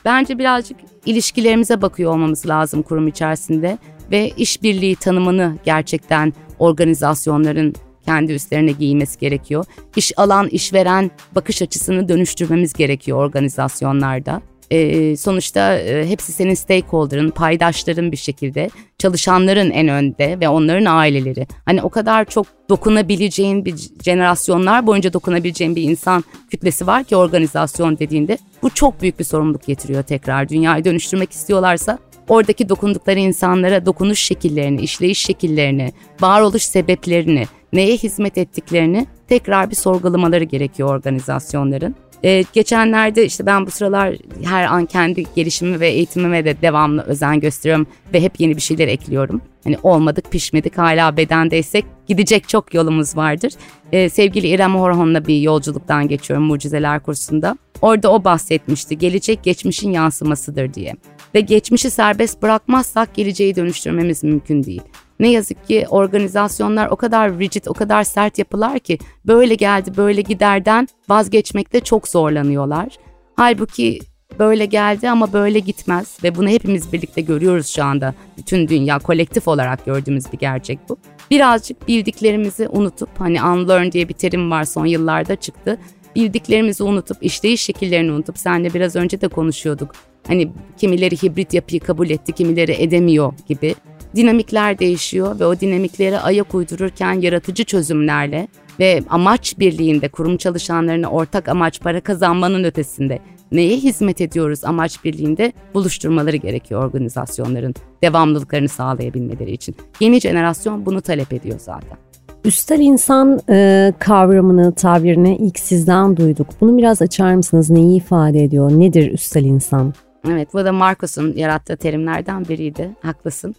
Bence 0.05 0.39
birazcık 0.39 0.77
ilişkilerimize 1.05 1.81
bakıyor 1.81 2.11
olmamız 2.11 2.47
lazım 2.47 2.81
kurum 2.81 3.07
içerisinde 3.07 3.77
ve 4.11 4.29
işbirliği 4.29 4.95
tanımını 4.95 5.55
gerçekten 5.65 6.33
organizasyonların 6.59 7.75
kendi 8.05 8.33
üstlerine 8.33 8.71
giymesi 8.71 9.19
gerekiyor. 9.19 9.65
İş 9.95 10.11
alan, 10.17 10.47
işveren 10.47 11.11
bakış 11.35 11.61
açısını 11.61 12.09
dönüştürmemiz 12.09 12.73
gerekiyor 12.73 13.17
organizasyonlarda. 13.17 14.41
Ee, 14.71 15.17
sonuçta 15.17 15.77
e, 15.77 16.09
hepsi 16.09 16.31
senin 16.31 16.53
stakeholder'ın, 16.53 17.29
paydaşların 17.29 18.11
bir 18.11 18.17
şekilde, 18.17 18.69
çalışanların 18.97 19.71
en 19.71 19.87
önde 19.87 20.39
ve 20.39 20.49
onların 20.49 20.85
aileleri. 20.85 21.47
Hani 21.65 21.81
o 21.81 21.89
kadar 21.89 22.25
çok 22.25 22.47
dokunabileceğin 22.69 23.65
bir 23.65 23.75
jenerasyonlar 24.03 24.87
boyunca 24.87 25.13
dokunabileceğin 25.13 25.75
bir 25.75 25.83
insan 25.83 26.23
kütlesi 26.51 26.87
var 26.87 27.03
ki 27.03 27.15
organizasyon 27.15 27.99
dediğinde 27.99 28.37
bu 28.61 28.69
çok 28.69 29.01
büyük 29.01 29.19
bir 29.19 29.23
sorumluluk 29.23 29.65
getiriyor 29.65 30.03
tekrar. 30.03 30.49
Dünyayı 30.49 30.85
dönüştürmek 30.85 31.31
istiyorlarsa 31.31 31.99
oradaki 32.29 32.69
dokundukları 32.69 33.19
insanlara 33.19 33.85
dokunuş 33.85 34.19
şekillerini, 34.19 34.81
işleyiş 34.81 35.19
şekillerini, 35.19 35.91
varoluş 36.21 36.63
sebeplerini, 36.63 37.45
neye 37.73 37.97
hizmet 37.97 38.37
ettiklerini 38.37 39.07
tekrar 39.27 39.69
bir 39.69 39.75
sorgulamaları 39.75 40.43
gerekiyor 40.43 40.89
organizasyonların. 40.89 41.95
Ee, 42.23 42.43
geçenlerde 42.53 43.25
işte 43.25 43.45
ben 43.45 43.65
bu 43.65 43.71
sıralar 43.71 44.15
her 44.43 44.65
an 44.65 44.85
kendi 44.85 45.23
gelişimimi 45.35 45.79
ve 45.79 45.89
eğitimime 45.89 46.45
de 46.45 46.61
devamlı 46.61 47.01
özen 47.01 47.39
gösteriyorum 47.39 47.87
ve 48.13 48.21
hep 48.21 48.39
yeni 48.39 48.55
bir 48.55 48.61
şeyler 48.61 48.87
ekliyorum. 48.87 49.41
Hani 49.69 49.79
olmadık 49.83 50.31
pişmedik 50.31 50.77
hala 50.77 51.17
bedendeysek 51.17 51.85
gidecek 52.07 52.49
çok 52.49 52.73
yolumuz 52.73 53.17
vardır. 53.17 53.53
Ee, 53.91 54.09
sevgili 54.09 54.47
İrem 54.47 54.75
Orhon'la 54.75 55.27
bir 55.27 55.41
yolculuktan 55.41 56.07
geçiyorum 56.07 56.45
mucizeler 56.45 57.03
kursunda. 57.03 57.57
Orada 57.81 58.11
o 58.11 58.23
bahsetmişti 58.23 58.97
gelecek 58.97 59.43
geçmişin 59.43 59.91
yansımasıdır 59.91 60.73
diye. 60.73 60.95
Ve 61.35 61.41
geçmişi 61.41 61.91
serbest 61.91 62.41
bırakmazsak 62.41 63.15
geleceği 63.15 63.55
dönüştürmemiz 63.55 64.23
mümkün 64.23 64.63
değil. 64.63 64.81
Ne 65.19 65.31
yazık 65.31 65.67
ki 65.67 65.85
organizasyonlar 65.89 66.87
o 66.87 66.95
kadar 66.95 67.39
rigid, 67.39 67.65
o 67.65 67.73
kadar 67.73 68.03
sert 68.03 68.39
yapılar 68.39 68.79
ki 68.79 68.97
böyle 69.25 69.55
geldi, 69.55 69.91
böyle 69.97 70.21
giderden 70.21 70.87
vazgeçmekte 71.09 71.79
çok 71.79 72.07
zorlanıyorlar. 72.07 72.87
Halbuki 73.35 73.99
böyle 74.39 74.65
geldi 74.65 75.09
ama 75.09 75.33
böyle 75.33 75.59
gitmez 75.59 76.17
ve 76.23 76.35
bunu 76.35 76.49
hepimiz 76.49 76.93
birlikte 76.93 77.21
görüyoruz 77.21 77.67
şu 77.67 77.83
anda. 77.83 78.13
Bütün 78.37 78.67
dünya 78.67 78.99
kolektif 78.99 79.47
olarak 79.47 79.85
gördüğümüz 79.85 80.33
bir 80.33 80.37
gerçek 80.37 80.79
bu. 80.89 80.97
Birazcık 81.31 81.87
bildiklerimizi 81.87 82.67
unutup 82.67 83.09
hani 83.19 83.43
unlearn 83.43 83.91
diye 83.91 84.09
bir 84.09 84.13
terim 84.13 84.51
var 84.51 84.63
son 84.63 84.85
yıllarda 84.85 85.35
çıktı. 85.35 85.77
Bildiklerimizi 86.15 86.83
unutup 86.83 87.17
işleyiş 87.21 87.61
şekillerini 87.61 88.11
unutup 88.11 88.37
senle 88.37 88.73
biraz 88.73 88.95
önce 88.95 89.21
de 89.21 89.27
konuşuyorduk. 89.27 89.91
Hani 90.27 90.51
kimileri 90.77 91.23
hibrit 91.23 91.53
yapıyı 91.53 91.79
kabul 91.79 92.09
etti, 92.09 92.31
kimileri 92.31 92.71
edemiyor 92.71 93.33
gibi 93.47 93.75
dinamikler 94.15 94.79
değişiyor 94.79 95.39
ve 95.39 95.45
o 95.45 95.59
dinamiklere 95.59 96.19
ayak 96.19 96.55
uydururken 96.55 97.13
yaratıcı 97.13 97.63
çözümlerle 97.63 98.47
ve 98.79 99.03
amaç 99.09 99.59
birliğinde 99.59 100.07
kurum 100.07 100.37
çalışanlarına 100.37 101.09
ortak 101.09 101.47
amaç 101.47 101.79
para 101.81 102.01
kazanmanın 102.01 102.63
ötesinde 102.63 103.19
neye 103.51 103.77
hizmet 103.77 104.21
ediyoruz 104.21 104.63
amaç 104.63 105.03
birliğinde 105.03 105.53
buluşturmaları 105.73 106.35
gerekiyor 106.35 106.83
organizasyonların 106.83 107.75
devamlılıklarını 108.03 108.69
sağlayabilmeleri 108.69 109.51
için. 109.51 109.75
Yeni 109.99 110.21
jenerasyon 110.21 110.85
bunu 110.85 111.01
talep 111.01 111.33
ediyor 111.33 111.59
zaten. 111.59 111.97
Üstel 112.45 112.79
insan 112.79 113.39
e, 113.49 113.93
kavramını, 113.99 114.75
tabirini 114.75 115.37
ilk 115.37 115.59
sizden 115.59 116.17
duyduk. 116.17 116.47
Bunu 116.61 116.77
biraz 116.77 117.01
açar 117.01 117.35
mısınız? 117.35 117.69
Neyi 117.69 117.97
ifade 117.97 118.43
ediyor? 118.43 118.71
Nedir 118.71 119.11
üstel 119.11 119.43
insan? 119.43 119.93
Evet, 120.29 120.53
bu 120.53 120.65
da 120.65 120.73
Marcus'un 120.73 121.33
yarattığı 121.33 121.77
terimlerden 121.77 122.47
biriydi. 122.47 122.89
Haklısın. 123.01 123.55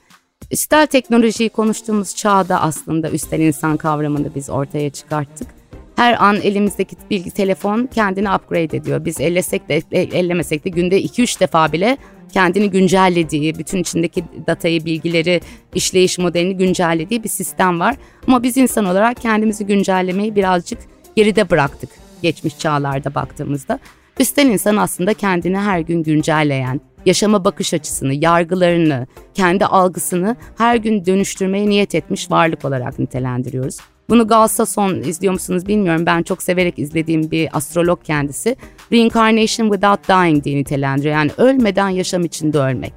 Üstel 0.51 0.87
teknolojiyi 0.87 1.49
konuştuğumuz 1.49 2.17
çağda 2.17 2.61
aslında 2.61 3.11
üstel 3.11 3.41
insan 3.41 3.77
kavramını 3.77 4.35
biz 4.35 4.51
ortaya 4.51 4.91
çıkarttık. 4.91 5.60
Her 6.01 6.25
an 6.25 6.37
elimizdeki 6.37 6.97
bilgi 7.11 7.31
telefon 7.31 7.87
kendini 7.87 8.35
upgrade 8.35 8.77
ediyor. 8.77 9.05
Biz 9.05 9.21
ellesek 9.21 9.69
de 9.69 9.83
ellemesek 9.93 10.65
de 10.65 10.69
günde 10.69 11.03
2-3 11.03 11.41
defa 11.41 11.73
bile 11.73 11.97
kendini 12.33 12.71
güncellediği, 12.71 13.59
bütün 13.59 13.79
içindeki 13.79 14.25
datayı, 14.47 14.85
bilgileri, 14.85 15.41
işleyiş 15.75 16.19
modelini 16.19 16.57
güncellediği 16.57 17.25
bir 17.25 17.29
sistem 17.29 17.81
var. 17.81 17.97
Ama 18.27 18.43
biz 18.43 18.57
insan 18.57 18.85
olarak 18.85 19.17
kendimizi 19.17 19.67
güncellemeyi 19.67 20.37
birazcık 20.37 20.79
geride 21.17 21.51
bıraktık 21.51 21.91
geçmiş 22.23 22.59
çağlarda 22.59 23.15
baktığımızda. 23.15 23.79
Üstel 24.21 24.47
insan 24.47 24.77
aslında 24.77 25.15
kendini 25.15 25.59
her 25.59 25.81
gün 25.81 26.03
güncelleyen, 26.03 26.81
yaşama 27.07 27.45
bakış 27.45 27.75
açısını, 27.75 28.15
yargılarını, 28.15 29.07
kendi 29.35 29.67
algısını 29.67 30.37
her 30.59 30.77
gün 30.77 31.07
dönüştürmeye 31.07 31.69
niyet 31.69 31.95
etmiş 31.95 32.31
varlık 32.31 32.65
olarak 32.65 32.99
nitelendiriyoruz. 32.99 33.79
Bunu 34.11 34.29
Gal 34.29 34.49
Sasson 34.49 34.95
izliyor 34.95 35.33
musunuz 35.33 35.67
bilmiyorum. 35.67 36.07
Ben 36.07 36.23
çok 36.23 36.43
severek 36.43 36.79
izlediğim 36.79 37.31
bir 37.31 37.57
astrolog 37.57 38.05
kendisi. 38.05 38.57
Reincarnation 38.93 39.71
without 39.71 40.09
dying 40.09 40.45
diye 40.45 40.57
nitelendiriyor. 40.57 41.15
Yani 41.15 41.31
ölmeden 41.39 41.89
yaşam 41.89 42.25
içinde 42.25 42.59
ölmek. 42.59 42.93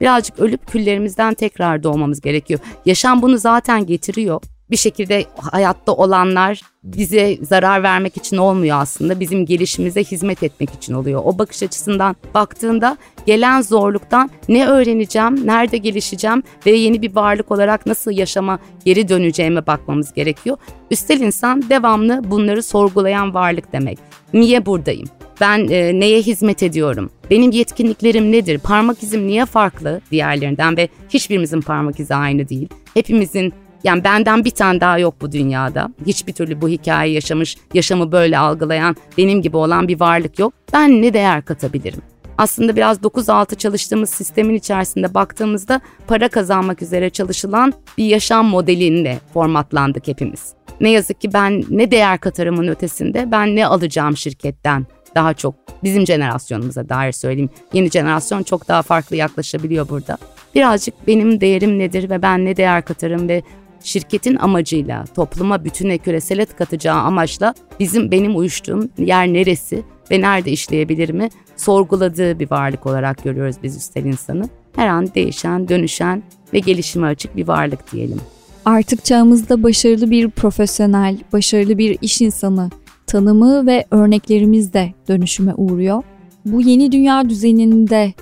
Birazcık 0.00 0.38
ölüp 0.38 0.66
küllerimizden 0.66 1.34
tekrar 1.34 1.82
doğmamız 1.82 2.20
gerekiyor. 2.20 2.60
Yaşam 2.86 3.22
bunu 3.22 3.38
zaten 3.38 3.86
getiriyor 3.86 4.42
bir 4.70 4.76
şekilde 4.76 5.24
hayatta 5.36 5.92
olanlar 5.92 6.60
bize 6.84 7.38
zarar 7.42 7.82
vermek 7.82 8.16
için 8.16 8.36
olmuyor 8.36 8.80
aslında. 8.80 9.20
Bizim 9.20 9.46
gelişimize 9.46 10.04
hizmet 10.04 10.42
etmek 10.42 10.74
için 10.74 10.94
oluyor. 10.94 11.22
O 11.24 11.38
bakış 11.38 11.62
açısından 11.62 12.16
baktığında 12.34 12.96
gelen 13.26 13.60
zorluktan 13.60 14.30
ne 14.48 14.66
öğreneceğim, 14.66 15.46
nerede 15.46 15.76
gelişeceğim 15.76 16.42
ve 16.66 16.70
yeni 16.70 17.02
bir 17.02 17.14
varlık 17.14 17.50
olarak 17.50 17.86
nasıl 17.86 18.10
yaşama 18.10 18.58
geri 18.84 19.08
döneceğime 19.08 19.66
bakmamız 19.66 20.12
gerekiyor. 20.12 20.56
Üstel 20.90 21.20
insan 21.20 21.70
devamlı 21.70 22.30
bunları 22.30 22.62
sorgulayan 22.62 23.34
varlık 23.34 23.72
demek. 23.72 23.98
Niye 24.32 24.66
buradayım? 24.66 25.08
Ben 25.40 25.68
e, 25.68 26.00
neye 26.00 26.22
hizmet 26.22 26.62
ediyorum? 26.62 27.10
Benim 27.30 27.50
yetkinliklerim 27.50 28.32
nedir? 28.32 28.58
Parmak 28.58 29.02
izim 29.02 29.26
niye 29.26 29.46
farklı 29.46 30.00
diğerlerinden 30.10 30.76
ve 30.76 30.88
hiçbirimizin 31.08 31.60
parmak 31.60 32.00
izi 32.00 32.14
aynı 32.14 32.48
değil. 32.48 32.68
Hepimizin 32.94 33.52
yani 33.84 34.04
benden 34.04 34.44
bir 34.44 34.50
tane 34.50 34.80
daha 34.80 34.98
yok 34.98 35.14
bu 35.20 35.32
dünyada. 35.32 35.88
Hiçbir 36.06 36.32
türlü 36.32 36.60
bu 36.60 36.68
hikayeyi 36.68 37.14
yaşamış, 37.14 37.56
yaşamı 37.74 38.12
böyle 38.12 38.38
algılayan, 38.38 38.96
benim 39.18 39.42
gibi 39.42 39.56
olan 39.56 39.88
bir 39.88 40.00
varlık 40.00 40.38
yok. 40.38 40.52
Ben 40.72 41.02
ne 41.02 41.14
değer 41.14 41.44
katabilirim? 41.44 42.02
Aslında 42.38 42.76
biraz 42.76 42.98
9-6 42.98 43.56
çalıştığımız 43.56 44.10
sistemin 44.10 44.54
içerisinde 44.54 45.14
baktığımızda 45.14 45.80
para 46.06 46.28
kazanmak 46.28 46.82
üzere 46.82 47.10
çalışılan 47.10 47.72
bir 47.98 48.04
yaşam 48.04 48.46
modelinle 48.46 49.18
formatlandık 49.34 50.08
hepimiz. 50.08 50.52
Ne 50.80 50.90
yazık 50.90 51.20
ki 51.20 51.32
ben 51.32 51.64
ne 51.70 51.90
değer 51.90 52.18
katarımın 52.18 52.68
ötesinde 52.68 53.32
ben 53.32 53.56
ne 53.56 53.66
alacağım 53.66 54.16
şirketten 54.16 54.86
daha 55.14 55.34
çok 55.34 55.54
bizim 55.82 56.06
jenerasyonumuza 56.06 56.88
dair 56.88 57.12
söyleyeyim. 57.12 57.50
Yeni 57.72 57.90
jenerasyon 57.90 58.42
çok 58.42 58.68
daha 58.68 58.82
farklı 58.82 59.16
yaklaşabiliyor 59.16 59.88
burada. 59.88 60.18
Birazcık 60.54 61.06
benim 61.06 61.40
değerim 61.40 61.78
nedir 61.78 62.10
ve 62.10 62.22
ben 62.22 62.44
ne 62.44 62.56
değer 62.56 62.84
katarım 62.84 63.28
ve 63.28 63.42
şirketin 63.82 64.36
amacıyla, 64.36 65.04
topluma 65.04 65.64
bütüne 65.64 65.98
küresele 65.98 66.44
katacağı 66.44 66.96
amaçla 66.96 67.54
bizim 67.80 68.10
benim 68.10 68.36
uyuştuğum 68.36 68.88
yer 68.98 69.28
neresi 69.28 69.82
ve 70.10 70.20
nerede 70.20 70.50
işleyebilir 70.50 71.10
mi 71.10 71.28
sorguladığı 71.56 72.38
bir 72.38 72.50
varlık 72.50 72.86
olarak 72.86 73.24
görüyoruz 73.24 73.56
biz 73.62 73.76
üstel 73.76 74.04
insanı. 74.04 74.48
Her 74.76 74.88
an 74.88 75.14
değişen, 75.14 75.68
dönüşen 75.68 76.22
ve 76.52 76.58
gelişime 76.58 77.06
açık 77.06 77.36
bir 77.36 77.48
varlık 77.48 77.92
diyelim. 77.92 78.20
Artık 78.64 79.04
çağımızda 79.04 79.62
başarılı 79.62 80.10
bir 80.10 80.30
profesyonel, 80.30 81.18
başarılı 81.32 81.78
bir 81.78 81.98
iş 82.02 82.20
insanı 82.20 82.70
tanımı 83.06 83.66
ve 83.66 83.84
örneklerimiz 83.90 84.72
de 84.72 84.94
dönüşüme 85.08 85.54
uğruyor. 85.54 86.02
Bu 86.44 86.60
yeni 86.60 86.92
dünya 86.92 87.28
düzeninde 87.28 88.12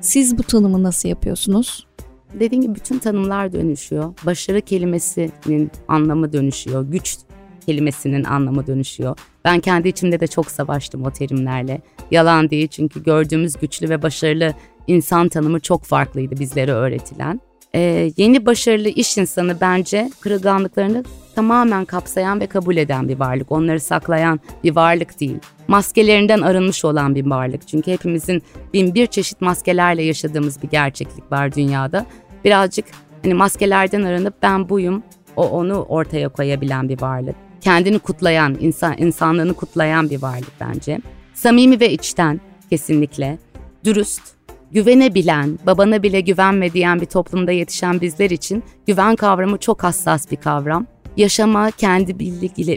siz 0.00 0.38
bu 0.38 0.42
tanımı 0.42 0.82
nasıl 0.82 1.08
yapıyorsunuz? 1.08 1.87
Dediğim 2.34 2.62
gibi 2.62 2.74
bütün 2.74 2.98
tanımlar 2.98 3.52
dönüşüyor. 3.52 4.14
Başarı 4.26 4.60
kelimesinin 4.60 5.70
anlamı 5.88 6.32
dönüşüyor. 6.32 6.82
Güç 6.90 7.16
kelimesinin 7.66 8.24
anlamı 8.24 8.66
dönüşüyor. 8.66 9.18
Ben 9.44 9.60
kendi 9.60 9.88
içimde 9.88 10.20
de 10.20 10.26
çok 10.26 10.50
savaştım 10.50 11.04
o 11.04 11.10
terimlerle. 11.10 11.80
Yalan 12.10 12.50
değil 12.50 12.68
çünkü 12.68 13.02
gördüğümüz 13.02 13.54
güçlü 13.56 13.88
ve 13.88 14.02
başarılı 14.02 14.54
insan 14.86 15.28
tanımı 15.28 15.60
çok 15.60 15.84
farklıydı 15.84 16.40
bizlere 16.40 16.72
öğretilen. 16.72 17.40
Ee, 17.74 18.12
yeni 18.16 18.46
başarılı 18.46 18.88
iş 18.88 19.18
insanı 19.18 19.60
bence 19.60 20.10
kırılganlıklarını 20.20 21.04
tamamen 21.38 21.84
kapsayan 21.84 22.40
ve 22.40 22.46
kabul 22.46 22.76
eden 22.76 23.08
bir 23.08 23.18
varlık. 23.18 23.52
Onları 23.52 23.80
saklayan 23.80 24.40
bir 24.64 24.76
varlık 24.76 25.20
değil. 25.20 25.38
Maskelerinden 25.68 26.40
arınmış 26.40 26.84
olan 26.84 27.14
bir 27.14 27.26
varlık. 27.26 27.68
Çünkü 27.68 27.92
hepimizin 27.92 28.42
bin 28.74 28.94
bir 28.94 29.06
çeşit 29.06 29.40
maskelerle 29.40 30.02
yaşadığımız 30.02 30.62
bir 30.62 30.68
gerçeklik 30.68 31.32
var 31.32 31.54
dünyada. 31.54 32.06
Birazcık 32.44 32.84
hani 33.22 33.34
maskelerden 33.34 34.02
arınıp 34.02 34.34
ben 34.42 34.68
buyum, 34.68 35.02
o 35.36 35.48
onu 35.48 35.82
ortaya 35.82 36.28
koyabilen 36.28 36.88
bir 36.88 37.00
varlık. 37.00 37.36
Kendini 37.60 37.98
kutlayan, 37.98 38.56
insan 38.60 38.94
insanlığını 38.98 39.54
kutlayan 39.54 40.10
bir 40.10 40.22
varlık 40.22 40.52
bence. 40.60 41.00
Samimi 41.34 41.80
ve 41.80 41.92
içten 41.92 42.40
kesinlikle. 42.70 43.38
Dürüst, 43.84 44.22
güvenebilen, 44.70 45.58
babana 45.66 46.02
bile 46.02 46.20
güvenme 46.20 46.72
diyen 46.72 47.00
bir 47.00 47.06
toplumda 47.06 47.52
yetişen 47.52 48.00
bizler 48.00 48.30
için 48.30 48.62
güven 48.86 49.16
kavramı 49.16 49.58
çok 49.58 49.84
hassas 49.84 50.30
bir 50.30 50.36
kavram 50.36 50.86
yaşama, 51.18 51.70
kendi 51.70 52.18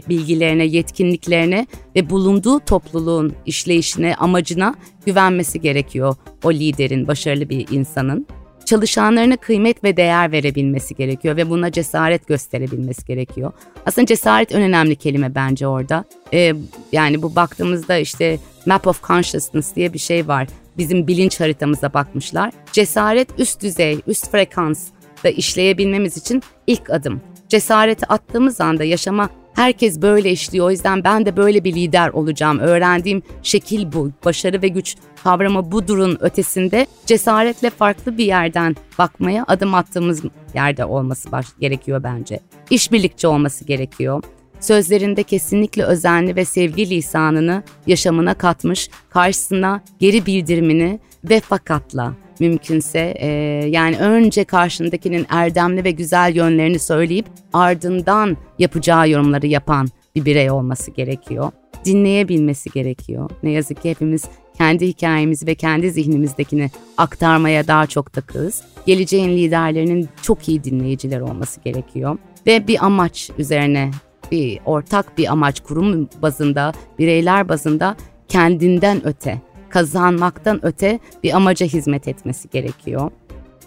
bilgilerine, 0.08 0.64
yetkinliklerine 0.64 1.66
ve 1.96 2.10
bulunduğu 2.10 2.60
topluluğun 2.60 3.34
işleyişine, 3.46 4.14
amacına 4.14 4.74
güvenmesi 5.06 5.60
gerekiyor 5.60 6.16
o 6.44 6.52
liderin, 6.52 7.08
başarılı 7.08 7.48
bir 7.48 7.68
insanın. 7.70 8.26
Çalışanlarına 8.64 9.36
kıymet 9.36 9.84
ve 9.84 9.96
değer 9.96 10.32
verebilmesi 10.32 10.94
gerekiyor 10.94 11.36
ve 11.36 11.50
buna 11.50 11.72
cesaret 11.72 12.26
gösterebilmesi 12.26 13.06
gerekiyor. 13.06 13.52
Aslında 13.86 14.06
cesaret 14.06 14.54
en 14.54 14.62
önemli 14.62 14.96
kelime 14.96 15.34
bence 15.34 15.66
orada. 15.66 16.04
Ee, 16.32 16.52
yani 16.92 17.22
bu 17.22 17.36
baktığımızda 17.36 17.96
işte 17.96 18.38
Map 18.66 18.86
of 18.86 19.02
Consciousness 19.02 19.76
diye 19.76 19.92
bir 19.92 19.98
şey 19.98 20.28
var. 20.28 20.48
bizim 20.78 21.06
bilinç 21.06 21.40
haritamıza 21.40 21.94
bakmışlar. 21.94 22.52
Cesaret 22.72 23.28
üst 23.38 23.62
düzey, 23.62 23.98
üst 24.06 24.30
frekans 24.30 24.88
da 25.24 25.28
işleyebilmemiz 25.30 26.16
için 26.16 26.42
ilk 26.66 26.90
adım. 26.90 27.20
Cesareti 27.52 28.06
attığımız 28.06 28.60
anda 28.60 28.84
yaşama 28.84 29.28
herkes 29.54 30.02
böyle 30.02 30.30
işliyor. 30.30 30.66
O 30.66 30.70
yüzden 30.70 31.04
ben 31.04 31.26
de 31.26 31.36
böyle 31.36 31.64
bir 31.64 31.74
lider 31.74 32.08
olacağım. 32.08 32.58
Öğrendiğim 32.58 33.22
şekil 33.42 33.92
bu. 33.92 34.10
Başarı 34.24 34.62
ve 34.62 34.68
güç 34.68 34.96
kavramı 35.24 35.72
bu 35.72 35.88
durun 35.88 36.18
ötesinde 36.20 36.86
cesaretle 37.06 37.70
farklı 37.70 38.18
bir 38.18 38.24
yerden 38.24 38.76
bakmaya 38.98 39.44
adım 39.48 39.74
attığımız 39.74 40.22
yerde 40.54 40.84
olması 40.84 41.32
baş 41.32 41.46
gerekiyor 41.60 42.02
bence. 42.02 42.40
İşbirlikçi 42.70 43.26
olması 43.26 43.64
gerekiyor 43.64 44.22
sözlerinde 44.60 45.22
kesinlikle 45.22 45.84
özenli 45.84 46.36
ve 46.36 46.44
sevgi 46.44 46.90
lisanını 46.90 47.62
yaşamına 47.86 48.34
katmış, 48.34 48.90
karşısına 49.10 49.80
geri 49.98 50.26
bildirimini 50.26 51.00
ve 51.24 51.40
fakatla 51.40 52.14
mümkünse 52.40 53.14
e, 53.18 53.26
yani 53.68 53.96
önce 53.96 54.44
karşındakinin 54.44 55.26
erdemli 55.28 55.84
ve 55.84 55.90
güzel 55.90 56.36
yönlerini 56.36 56.78
söyleyip 56.78 57.26
ardından 57.52 58.36
yapacağı 58.58 59.10
yorumları 59.10 59.46
yapan 59.46 59.88
bir 60.14 60.24
birey 60.24 60.50
olması 60.50 60.90
gerekiyor. 60.90 61.50
Dinleyebilmesi 61.84 62.70
gerekiyor. 62.70 63.30
Ne 63.42 63.50
yazık 63.50 63.82
ki 63.82 63.90
hepimiz 63.90 64.24
kendi 64.58 64.86
hikayemizi 64.86 65.46
ve 65.46 65.54
kendi 65.54 65.90
zihnimizdekini 65.90 66.70
aktarmaya 66.98 67.66
daha 67.66 67.86
çok 67.86 68.12
takığız. 68.12 68.62
Geleceğin 68.86 69.28
liderlerinin 69.28 70.08
çok 70.22 70.48
iyi 70.48 70.64
dinleyiciler 70.64 71.20
olması 71.20 71.60
gerekiyor 71.60 72.18
ve 72.46 72.68
bir 72.68 72.84
amaç 72.84 73.30
üzerine 73.38 73.90
bir 74.32 74.60
ortak 74.64 75.18
bir 75.18 75.32
amaç 75.32 75.60
kurum 75.60 76.08
bazında, 76.22 76.72
bireyler 76.98 77.48
bazında 77.48 77.96
kendinden 78.28 79.06
öte, 79.06 79.40
kazanmaktan 79.72 80.66
öte 80.66 80.98
bir 81.22 81.36
amaca 81.36 81.66
hizmet 81.66 82.08
etmesi 82.08 82.50
gerekiyor. 82.50 83.10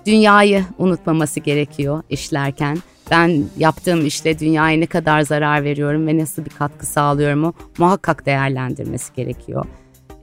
Dünyayı 0.06 0.66
unutmaması 0.78 1.40
gerekiyor 1.40 2.04
işlerken. 2.10 2.78
Ben 3.12 3.44
yaptığım 3.58 4.06
işle 4.06 4.40
dünyaya 4.40 4.78
ne 4.78 4.86
kadar 4.86 5.22
zarar 5.22 5.64
veriyorum 5.64 6.08
ve 6.08 6.18
nasıl 6.18 6.46
bir 6.46 6.50
katkı 6.50 6.86
sağlıyorum 6.86 7.54
muhakkak 7.78 8.26
değerlendirmesi 8.26 9.14
gerekiyor. 9.14 9.66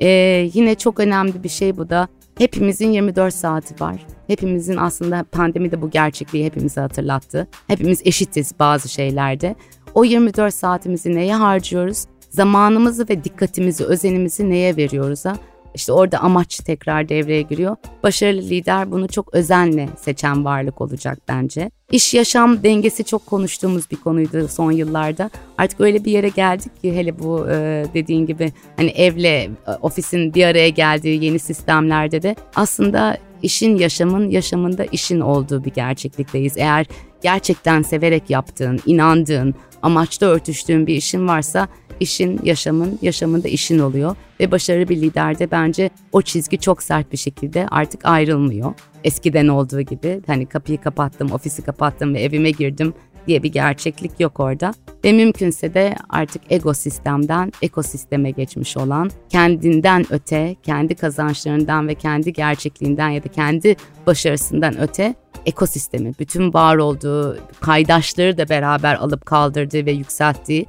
Ee, 0.01 0.09
yine 0.55 0.75
çok 0.75 1.01
önemli 1.01 1.45
bir 1.45 1.49
şey 1.49 1.77
bu 1.77 1.91
da 1.91 2.09
hepimizin 2.39 2.93
24 2.93 3.35
saati 3.35 3.85
var. 3.85 4.07
Hepimizin 4.27 4.77
aslında 4.77 5.25
pandemi 5.33 5.71
de 5.71 5.83
bu 5.83 5.91
gerçekliği 5.91 6.45
hepimize 6.45 6.81
hatırlattı. 6.81 7.49
Hepimiz 7.67 8.03
eşitiz 8.05 8.53
bazı 8.59 8.89
şeylerde. 8.89 9.55
O 9.95 10.05
24 10.05 10.55
saatimizi 10.55 11.15
neye 11.15 11.35
harcıyoruz? 11.35 12.05
Zamanımızı 12.31 13.09
ve 13.09 13.25
dikkatimizi, 13.25 13.85
özenimizi 13.85 14.51
neye 14.51 14.77
veriyoruz 14.77 15.25
ha? 15.25 15.37
İşte 15.75 15.93
orada 15.93 16.19
amaç 16.19 16.57
tekrar 16.57 17.09
devreye 17.09 17.43
giriyor. 17.43 17.77
Başarılı 18.03 18.43
lider 18.43 18.93
bunu 18.93 19.09
çok 19.09 19.35
özenle 19.35 19.89
seçen 19.97 20.45
varlık 20.45 20.81
olacak 20.81 21.19
bence. 21.29 21.71
İş 21.93 22.15
yaşam 22.15 22.63
dengesi 22.63 23.05
çok 23.05 23.27
konuştuğumuz 23.27 23.91
bir 23.91 23.97
konuydu 23.97 24.49
son 24.49 24.73
yıllarda. 24.73 25.31
Artık 25.59 25.81
öyle 25.81 26.05
bir 26.05 26.13
yere 26.13 26.29
geldik 26.29 26.83
ki 26.83 26.97
hele 26.97 27.19
bu 27.19 27.47
e, 27.51 27.85
dediğin 27.95 28.27
gibi 28.27 28.53
hani 28.77 28.91
evle 28.91 29.43
e, 29.45 29.51
ofisin 29.83 30.35
bir 30.35 30.45
araya 30.45 30.69
geldiği 30.69 31.25
yeni 31.25 31.39
sistemlerde 31.39 32.23
de 32.23 32.37
aslında 32.55 33.17
işin 33.43 33.77
yaşamın 33.77 34.31
yaşamında 34.31 34.85
işin 34.85 35.21
olduğu 35.21 35.65
bir 35.65 35.71
gerçeklikteyiz. 35.71 36.57
Eğer 36.57 36.87
gerçekten 37.23 37.83
severek 37.83 38.31
yaptığın, 38.31 38.81
inandığın, 38.87 39.55
amaçta 39.83 40.27
örtüştüğün 40.27 40.87
bir 40.87 40.95
işin 40.95 41.29
varsa 41.29 41.69
işin 42.03 42.41
yaşamın, 42.43 42.99
yaşamında 43.03 43.49
işin 43.49 43.79
oluyor. 43.79 44.17
Ve 44.41 44.51
başarılı 44.51 44.89
bir 44.89 45.01
liderde 45.01 45.51
bence 45.51 45.91
o 46.13 46.23
çizgi 46.23 46.59
çok 46.59 46.83
sert 46.83 47.13
bir 47.13 47.17
şekilde 47.17 47.67
artık 47.71 48.05
ayrılmıyor. 48.05 48.75
Eskiden 49.05 49.49
olduğu 49.49 49.81
gibi 49.81 50.21
hani 50.27 50.47
kapıyı 50.47 50.81
kapattım, 50.81 51.33
ofisi 51.33 51.63
kapattım 51.63 52.15
ve 52.15 52.21
evime 52.21 52.51
girdim 52.51 52.95
diye 53.27 53.43
bir 53.43 53.53
gerçeklik 53.53 54.21
yok 54.21 54.41
orada. 54.41 54.75
Ve 55.05 55.13
mümkünse 55.13 55.75
de 55.75 55.95
artık 56.11 56.43
ego 56.51 56.75
sistemden 56.75 57.53
ekosisteme 57.63 58.31
geçmiş 58.31 58.77
olan 58.77 59.11
kendinden 59.29 60.07
öte, 60.11 60.57
kendi 60.63 60.95
kazançlarından 60.95 61.89
ve 61.89 61.95
kendi 61.95 62.33
gerçekliğinden 62.33 63.09
ya 63.09 63.25
da 63.25 63.29
kendi 63.29 63.77
başarısından 64.07 64.81
öte 64.81 65.15
ekosistemi, 65.47 66.13
bütün 66.19 66.53
var 66.53 66.77
olduğu 66.77 67.39
kaydaşları 67.61 68.39
da 68.39 68.49
beraber 68.49 68.95
alıp 68.95 69.27
kaldırdığı 69.27 69.87
ve 69.87 69.93
yükselttiği 69.93 70.67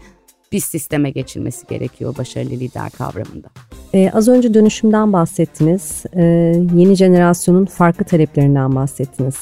bir 0.53 0.59
sisteme 0.59 1.09
geçilmesi 1.09 1.67
gerekiyor 1.67 2.17
başarılı 2.17 2.51
lider 2.51 2.89
kavramında. 2.89 3.47
Ee, 3.93 4.11
az 4.13 4.27
önce 4.27 4.53
dönüşümden 4.53 5.13
bahsettiniz. 5.13 6.03
Ee, 6.15 6.23
yeni 6.75 6.95
jenerasyonun 6.95 7.65
farklı 7.65 8.05
taleplerinden 8.05 8.75
bahsettiniz. 8.75 9.35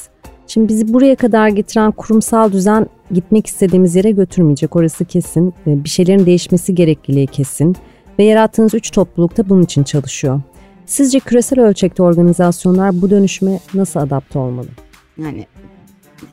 Şimdi 0.46 0.68
bizi 0.68 0.92
buraya 0.92 1.16
kadar 1.16 1.48
getiren 1.48 1.92
kurumsal 1.92 2.52
düzen 2.52 2.86
gitmek 3.10 3.46
istediğimiz 3.46 3.96
yere 3.96 4.10
götürmeyecek. 4.10 4.76
Orası 4.76 5.04
kesin. 5.04 5.54
Ee, 5.66 5.84
bir 5.84 5.88
şeylerin 5.88 6.26
değişmesi 6.26 6.74
gerekliliği 6.74 7.26
kesin. 7.26 7.76
Ve 8.18 8.24
yarattığınız 8.24 8.74
üç 8.74 8.90
toplulukta 8.90 9.48
bunun 9.48 9.62
için 9.62 9.82
çalışıyor. 9.82 10.40
Sizce 10.86 11.20
küresel 11.20 11.60
ölçekte 11.60 12.02
organizasyonlar 12.02 13.02
bu 13.02 13.10
dönüşüme 13.10 13.60
nasıl 13.74 14.00
adapte 14.00 14.38
olmalı? 14.38 14.68
Yani 15.18 15.46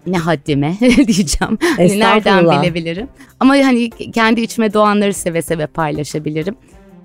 ne 0.08 0.18
haddime 0.18 0.78
diyeceğim. 0.82 1.58
Hani 1.78 2.00
nereden 2.00 2.46
bilebilirim? 2.46 3.08
Ama 3.40 3.54
hani 3.54 3.90
kendi 3.90 4.42
içime 4.42 4.74
doğanları 4.74 5.14
seve 5.14 5.42
seve 5.42 5.68
paylaşabilirim. 5.68 6.56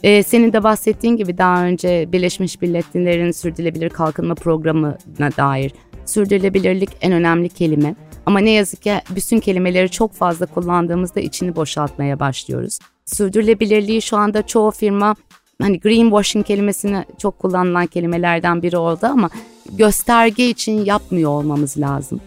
Ee, 0.03 0.23
senin 0.23 0.53
de 0.53 0.63
bahsettiğin 0.63 1.17
gibi 1.17 1.39
daha 1.39 1.65
önce 1.65 2.13
Birleşmiş 2.13 2.61
Milletler'in 2.61 3.31
sürdürülebilir 3.31 3.91
kalkınma 3.91 4.35
programına 4.35 5.37
dair 5.37 5.73
sürdürülebilirlik 6.07 6.91
en 7.01 7.13
önemli 7.13 7.49
kelime. 7.49 7.95
Ama 8.27 8.39
ne 8.39 8.51
yazık 8.51 8.83
ki 8.83 8.95
bütün 9.11 9.41
kelimeleri 9.41 9.91
çok 9.91 10.13
fazla 10.13 10.47
kullandığımızda 10.47 11.21
içini 11.21 11.57
boşaltmaya 11.57 12.21
başlıyoruz. 12.21 12.79
Sürdürülebilirliği 13.05 14.03
şu 14.03 14.17
anda 14.17 14.47
çoğu 14.47 14.71
firma 14.71 15.15
hani 15.61 15.81
greenwashing 15.81 16.47
kelimesini 16.47 17.05
çok 17.19 17.39
kullanılan 17.39 17.87
kelimelerden 17.87 18.63
biri 18.63 18.77
oldu 18.77 19.07
ama 19.07 19.31
gösterge 19.73 20.49
için 20.49 20.85
yapmıyor 20.85 21.31
olmamız 21.31 21.79
lazım. 21.79 22.21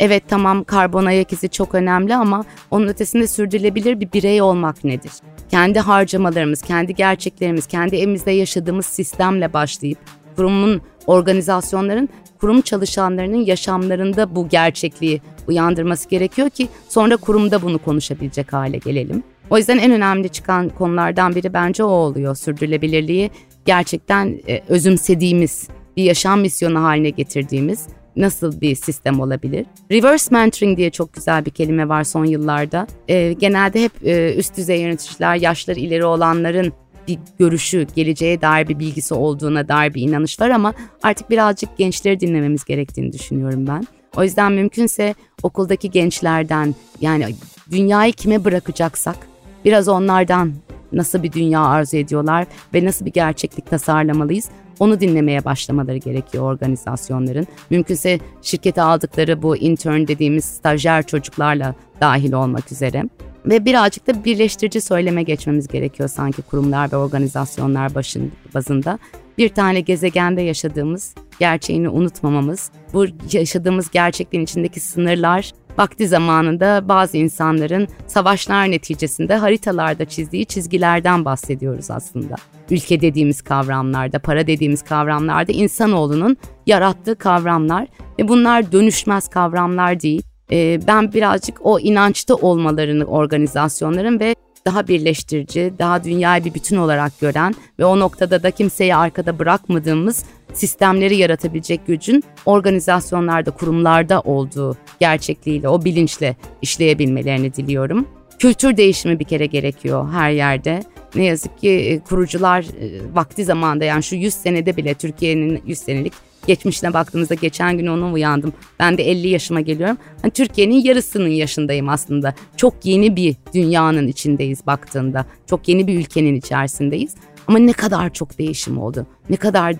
Evet 0.00 0.22
tamam 0.28 0.64
karbon 0.64 1.04
ayak 1.04 1.32
izi 1.32 1.48
çok 1.48 1.74
önemli 1.74 2.14
ama 2.14 2.44
onun 2.70 2.88
ötesinde 2.88 3.26
sürdürülebilir 3.26 4.00
bir 4.00 4.12
birey 4.12 4.42
olmak 4.42 4.84
nedir? 4.84 5.12
Kendi 5.50 5.80
harcamalarımız, 5.80 6.62
kendi 6.62 6.94
gerçeklerimiz, 6.94 7.66
kendi 7.66 7.96
evimizde 7.96 8.30
yaşadığımız 8.30 8.86
sistemle 8.86 9.52
başlayıp 9.52 9.98
kurumun, 10.36 10.82
organizasyonların, 11.06 12.08
kurum 12.40 12.60
çalışanlarının 12.60 13.44
yaşamlarında 13.44 14.36
bu 14.36 14.48
gerçekliği 14.48 15.22
uyandırması 15.48 16.08
gerekiyor 16.08 16.50
ki 16.50 16.68
sonra 16.88 17.16
kurumda 17.16 17.62
bunu 17.62 17.78
konuşabilecek 17.78 18.52
hale 18.52 18.78
gelelim. 18.78 19.22
O 19.50 19.58
yüzden 19.58 19.78
en 19.78 19.92
önemli 19.92 20.28
çıkan 20.28 20.68
konulardan 20.68 21.34
biri 21.34 21.54
bence 21.54 21.84
o 21.84 21.88
oluyor. 21.88 22.36
Sürdürülebilirliği 22.36 23.30
gerçekten 23.64 24.40
e, 24.48 24.62
özümsediğimiz, 24.68 25.68
bir 25.96 26.04
yaşam 26.04 26.40
misyonu 26.40 26.82
haline 26.82 27.10
getirdiğimiz 27.10 27.86
nasıl 28.20 28.60
bir 28.60 28.74
sistem 28.74 29.20
olabilir? 29.20 29.66
Reverse 29.90 30.34
mentoring 30.34 30.78
diye 30.78 30.90
çok 30.90 31.14
güzel 31.14 31.46
bir 31.46 31.50
kelime 31.50 31.88
var 31.88 32.04
son 32.04 32.24
yıllarda. 32.24 32.86
E, 33.08 33.32
genelde 33.32 33.82
hep 33.82 33.92
e, 34.04 34.34
üst 34.34 34.56
düzey 34.56 34.80
yöneticiler, 34.80 35.36
yaşları 35.36 35.80
ileri 35.80 36.04
olanların 36.04 36.72
bir 37.08 37.18
görüşü, 37.38 37.86
geleceğe 37.94 38.40
dair 38.40 38.68
bir 38.68 38.78
bilgisi 38.78 39.14
olduğuna 39.14 39.68
dair 39.68 39.94
bir 39.94 40.02
inanış 40.02 40.40
var 40.40 40.50
ama 40.50 40.74
artık 41.02 41.30
birazcık 41.30 41.78
gençleri 41.78 42.20
dinlememiz 42.20 42.64
gerektiğini 42.64 43.12
düşünüyorum 43.12 43.66
ben. 43.66 43.86
O 44.16 44.22
yüzden 44.22 44.52
mümkünse 44.52 45.14
okuldaki 45.42 45.90
gençlerden 45.90 46.74
yani 47.00 47.34
dünyayı 47.70 48.12
kime 48.12 48.44
bırakacaksak 48.44 49.16
biraz 49.64 49.88
onlardan 49.88 50.52
nasıl 50.92 51.22
bir 51.22 51.32
dünya 51.32 51.60
arzu 51.60 51.96
ediyorlar 51.96 52.46
ve 52.74 52.84
nasıl 52.84 53.06
bir 53.06 53.12
gerçeklik 53.12 53.70
tasarlamalıyız 53.70 54.48
onu 54.80 55.00
dinlemeye 55.00 55.44
başlamaları 55.44 55.96
gerekiyor 55.96 56.44
organizasyonların. 56.44 57.46
Mümkünse 57.70 58.18
şirkete 58.42 58.82
aldıkları 58.82 59.42
bu 59.42 59.56
intern 59.56 60.06
dediğimiz 60.06 60.44
stajyer 60.44 61.06
çocuklarla 61.06 61.74
dahil 62.00 62.32
olmak 62.32 62.72
üzere. 62.72 63.04
Ve 63.46 63.64
birazcık 63.64 64.06
da 64.06 64.24
birleştirici 64.24 64.80
söyleme 64.80 65.22
geçmemiz 65.22 65.68
gerekiyor 65.68 66.08
sanki 66.08 66.42
kurumlar 66.42 66.92
ve 66.92 66.96
organizasyonlar 66.96 67.94
başın, 67.94 68.32
bazında. 68.54 68.98
Bir 69.38 69.48
tane 69.48 69.80
gezegende 69.80 70.42
yaşadığımız 70.42 71.14
gerçeğini 71.38 71.88
unutmamamız, 71.88 72.70
bu 72.92 73.06
yaşadığımız 73.32 73.90
gerçekliğin 73.90 74.44
içindeki 74.44 74.80
sınırlar 74.80 75.52
vakti 75.78 76.08
zamanında 76.08 76.88
bazı 76.88 77.16
insanların 77.16 77.88
savaşlar 78.06 78.70
neticesinde 78.70 79.36
haritalarda 79.36 80.04
çizdiği 80.04 80.46
çizgilerden 80.46 81.24
bahsediyoruz 81.24 81.90
aslında. 81.90 82.34
Ülke 82.70 83.00
dediğimiz 83.00 83.42
kavramlarda, 83.42 84.18
para 84.18 84.46
dediğimiz 84.46 84.82
kavramlarda 84.82 85.52
insanoğlunun 85.52 86.36
yarattığı 86.66 87.16
kavramlar 87.16 87.88
ve 88.18 88.28
bunlar 88.28 88.72
dönüşmez 88.72 89.28
kavramlar 89.28 90.00
değil. 90.00 90.22
Ee, 90.52 90.80
ben 90.86 91.12
birazcık 91.12 91.66
o 91.66 91.80
inançta 91.80 92.34
olmalarını 92.34 93.04
organizasyonların 93.04 94.20
ve 94.20 94.34
daha 94.70 94.88
birleştirici, 94.88 95.72
daha 95.78 96.04
dünyayı 96.04 96.44
bir 96.44 96.54
bütün 96.54 96.76
olarak 96.76 97.20
gören 97.20 97.54
ve 97.78 97.84
o 97.84 97.98
noktada 97.98 98.42
da 98.42 98.50
kimseyi 98.50 98.94
arkada 98.94 99.38
bırakmadığımız 99.38 100.24
sistemleri 100.52 101.16
yaratabilecek 101.16 101.86
gücün 101.86 102.24
organizasyonlarda, 102.46 103.50
kurumlarda 103.50 104.20
olduğu 104.20 104.76
gerçekliğiyle, 105.00 105.68
o 105.68 105.84
bilinçle 105.84 106.36
işleyebilmelerini 106.62 107.54
diliyorum. 107.54 108.06
Kültür 108.38 108.76
değişimi 108.76 109.18
bir 109.18 109.24
kere 109.24 109.46
gerekiyor 109.46 110.08
her 110.12 110.30
yerde. 110.30 110.82
Ne 111.14 111.24
yazık 111.24 111.58
ki 111.58 111.70
e, 111.70 111.98
kurucular 111.98 112.62
e, 112.62 113.14
vakti 113.14 113.44
zamanda 113.44 113.84
yani 113.84 114.02
şu 114.02 114.16
100 114.16 114.34
senede 114.34 114.76
bile 114.76 114.94
Türkiye'nin 114.94 115.62
100 115.66 115.78
senelik 115.78 116.12
geçmişine 116.46 116.92
baktığımızda 116.92 117.34
geçen 117.34 117.78
gün 117.78 117.86
onu 117.86 118.12
uyandım. 118.12 118.52
Ben 118.78 118.98
de 118.98 119.10
50 119.10 119.28
yaşıma 119.28 119.60
geliyorum. 119.60 119.98
Hani 120.22 120.30
Türkiye'nin 120.30 120.84
yarısının 120.84 121.28
yaşındayım 121.28 121.88
aslında. 121.88 122.34
Çok 122.56 122.74
yeni 122.84 123.16
bir 123.16 123.36
dünyanın 123.54 124.06
içindeyiz 124.06 124.66
baktığında. 124.66 125.26
Çok 125.46 125.68
yeni 125.68 125.86
bir 125.86 125.98
ülkenin 125.98 126.34
içerisindeyiz. 126.34 127.14
Ama 127.46 127.58
ne 127.58 127.72
kadar 127.72 128.12
çok 128.12 128.38
değişim 128.38 128.78
oldu. 128.78 129.06
Ne 129.30 129.36
kadar 129.36 129.74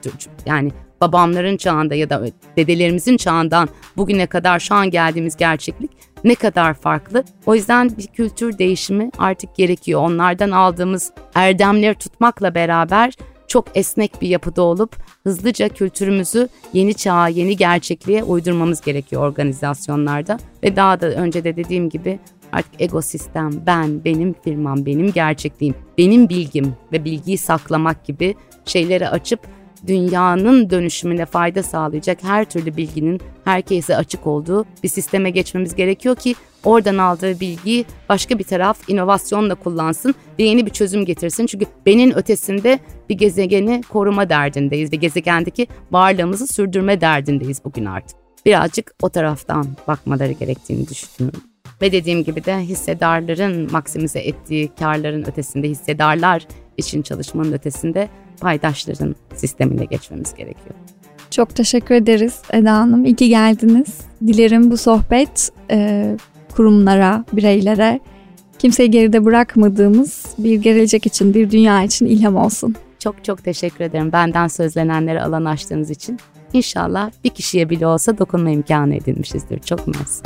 yani 0.46 0.72
babamların 1.00 1.56
çağında 1.56 1.94
ya 1.94 2.10
da 2.10 2.26
dedelerimizin 2.56 3.16
çağından 3.16 3.68
bugüne 3.96 4.26
kadar 4.26 4.60
şu 4.60 4.74
an 4.74 4.90
geldiğimiz 4.90 5.36
gerçeklik 5.36 5.90
ne 6.24 6.34
kadar 6.34 6.74
farklı. 6.74 7.24
O 7.46 7.54
yüzden 7.54 7.90
bir 7.98 8.06
kültür 8.06 8.58
değişimi 8.58 9.10
artık 9.18 9.56
gerekiyor. 9.56 10.00
Onlardan 10.00 10.50
aldığımız 10.50 11.12
erdemleri 11.34 11.94
tutmakla 11.94 12.54
beraber 12.54 13.14
çok 13.50 13.64
esnek 13.74 14.22
bir 14.22 14.28
yapıda 14.28 14.62
olup 14.62 14.96
hızlıca 15.24 15.68
kültürümüzü 15.68 16.48
yeni 16.72 16.94
çağa, 16.94 17.28
yeni 17.28 17.56
gerçekliğe 17.56 18.24
uydurmamız 18.24 18.80
gerekiyor 18.80 19.22
organizasyonlarda. 19.22 20.38
Ve 20.62 20.76
daha 20.76 21.00
da 21.00 21.06
önce 21.06 21.44
de 21.44 21.56
dediğim 21.56 21.88
gibi 21.88 22.18
artık 22.52 22.80
ekosistem, 22.80 23.50
ben, 23.66 24.04
benim 24.04 24.34
firmam, 24.44 24.86
benim 24.86 25.12
gerçekliğim, 25.12 25.74
benim 25.98 26.28
bilgim 26.28 26.74
ve 26.92 27.04
bilgiyi 27.04 27.38
saklamak 27.38 28.04
gibi 28.04 28.34
şeyleri 28.64 29.08
açıp 29.08 29.40
dünyanın 29.86 30.70
dönüşümüne 30.70 31.26
fayda 31.26 31.62
sağlayacak 31.62 32.18
her 32.22 32.44
türlü 32.44 32.76
bilginin 32.76 33.20
herkese 33.44 33.96
açık 33.96 34.26
olduğu 34.26 34.64
bir 34.82 34.88
sisteme 34.88 35.30
geçmemiz 35.30 35.74
gerekiyor 35.74 36.16
ki 36.16 36.34
oradan 36.64 36.98
aldığı 36.98 37.40
bilgiyi 37.40 37.84
başka 38.08 38.38
bir 38.38 38.44
taraf 38.44 38.88
inovasyonla 38.88 39.54
kullansın 39.54 40.14
ve 40.38 40.42
yeni 40.42 40.66
bir 40.66 40.70
çözüm 40.70 41.04
getirsin. 41.04 41.46
Çünkü 41.46 41.66
benim 41.86 42.14
ötesinde 42.14 42.78
bir 43.08 43.14
gezegeni 43.14 43.82
koruma 43.88 44.28
derdindeyiz 44.28 44.92
ve 44.92 44.96
gezegendeki 44.96 45.66
varlığımızı 45.90 46.46
sürdürme 46.46 47.00
derdindeyiz 47.00 47.64
bugün 47.64 47.84
artık. 47.84 48.16
Birazcık 48.46 48.94
o 49.02 49.08
taraftan 49.08 49.66
bakmaları 49.88 50.32
gerektiğini 50.32 50.88
düşünüyorum. 50.88 51.40
Ve 51.82 51.92
dediğim 51.92 52.24
gibi 52.24 52.44
de 52.44 52.58
hissedarların 52.58 53.72
maksimize 53.72 54.18
ettiği 54.18 54.70
karların 54.78 55.24
ötesinde 55.26 55.68
hissedarlar 55.68 56.46
için 56.76 57.02
çalışmanın 57.02 57.52
ötesinde 57.52 58.08
paydaşların 58.40 59.14
sistemine 59.34 59.84
geçmemiz 59.84 60.34
gerekiyor. 60.34 60.74
Çok 61.30 61.56
teşekkür 61.56 61.94
ederiz 61.94 62.42
Eda 62.52 62.72
Hanım. 62.72 63.04
İyi 63.04 63.16
ki 63.16 63.28
geldiniz. 63.28 64.00
Dilerim 64.26 64.70
bu 64.70 64.76
sohbet 64.76 65.52
e, 65.70 66.16
kurumlara, 66.50 67.24
bireylere 67.32 68.00
kimseyi 68.58 68.90
geride 68.90 69.24
bırakmadığımız 69.24 70.24
bir 70.38 70.54
gelecek 70.62 71.06
için, 71.06 71.34
bir 71.34 71.50
dünya 71.50 71.82
için 71.82 72.06
ilham 72.06 72.36
olsun. 72.36 72.74
Çok 72.98 73.24
çok 73.24 73.44
teşekkür 73.44 73.84
ederim 73.84 74.12
benden 74.12 74.48
sözlenenlere 74.48 75.22
alan 75.22 75.44
açtığınız 75.44 75.90
için. 75.90 76.18
İnşallah 76.52 77.10
bir 77.24 77.30
kişiye 77.30 77.70
bile 77.70 77.86
olsa 77.86 78.18
dokunma 78.18 78.50
imkanı 78.50 78.94
edinmişizdir. 78.94 79.58
Çok 79.58 79.86
mersi. 79.86 80.22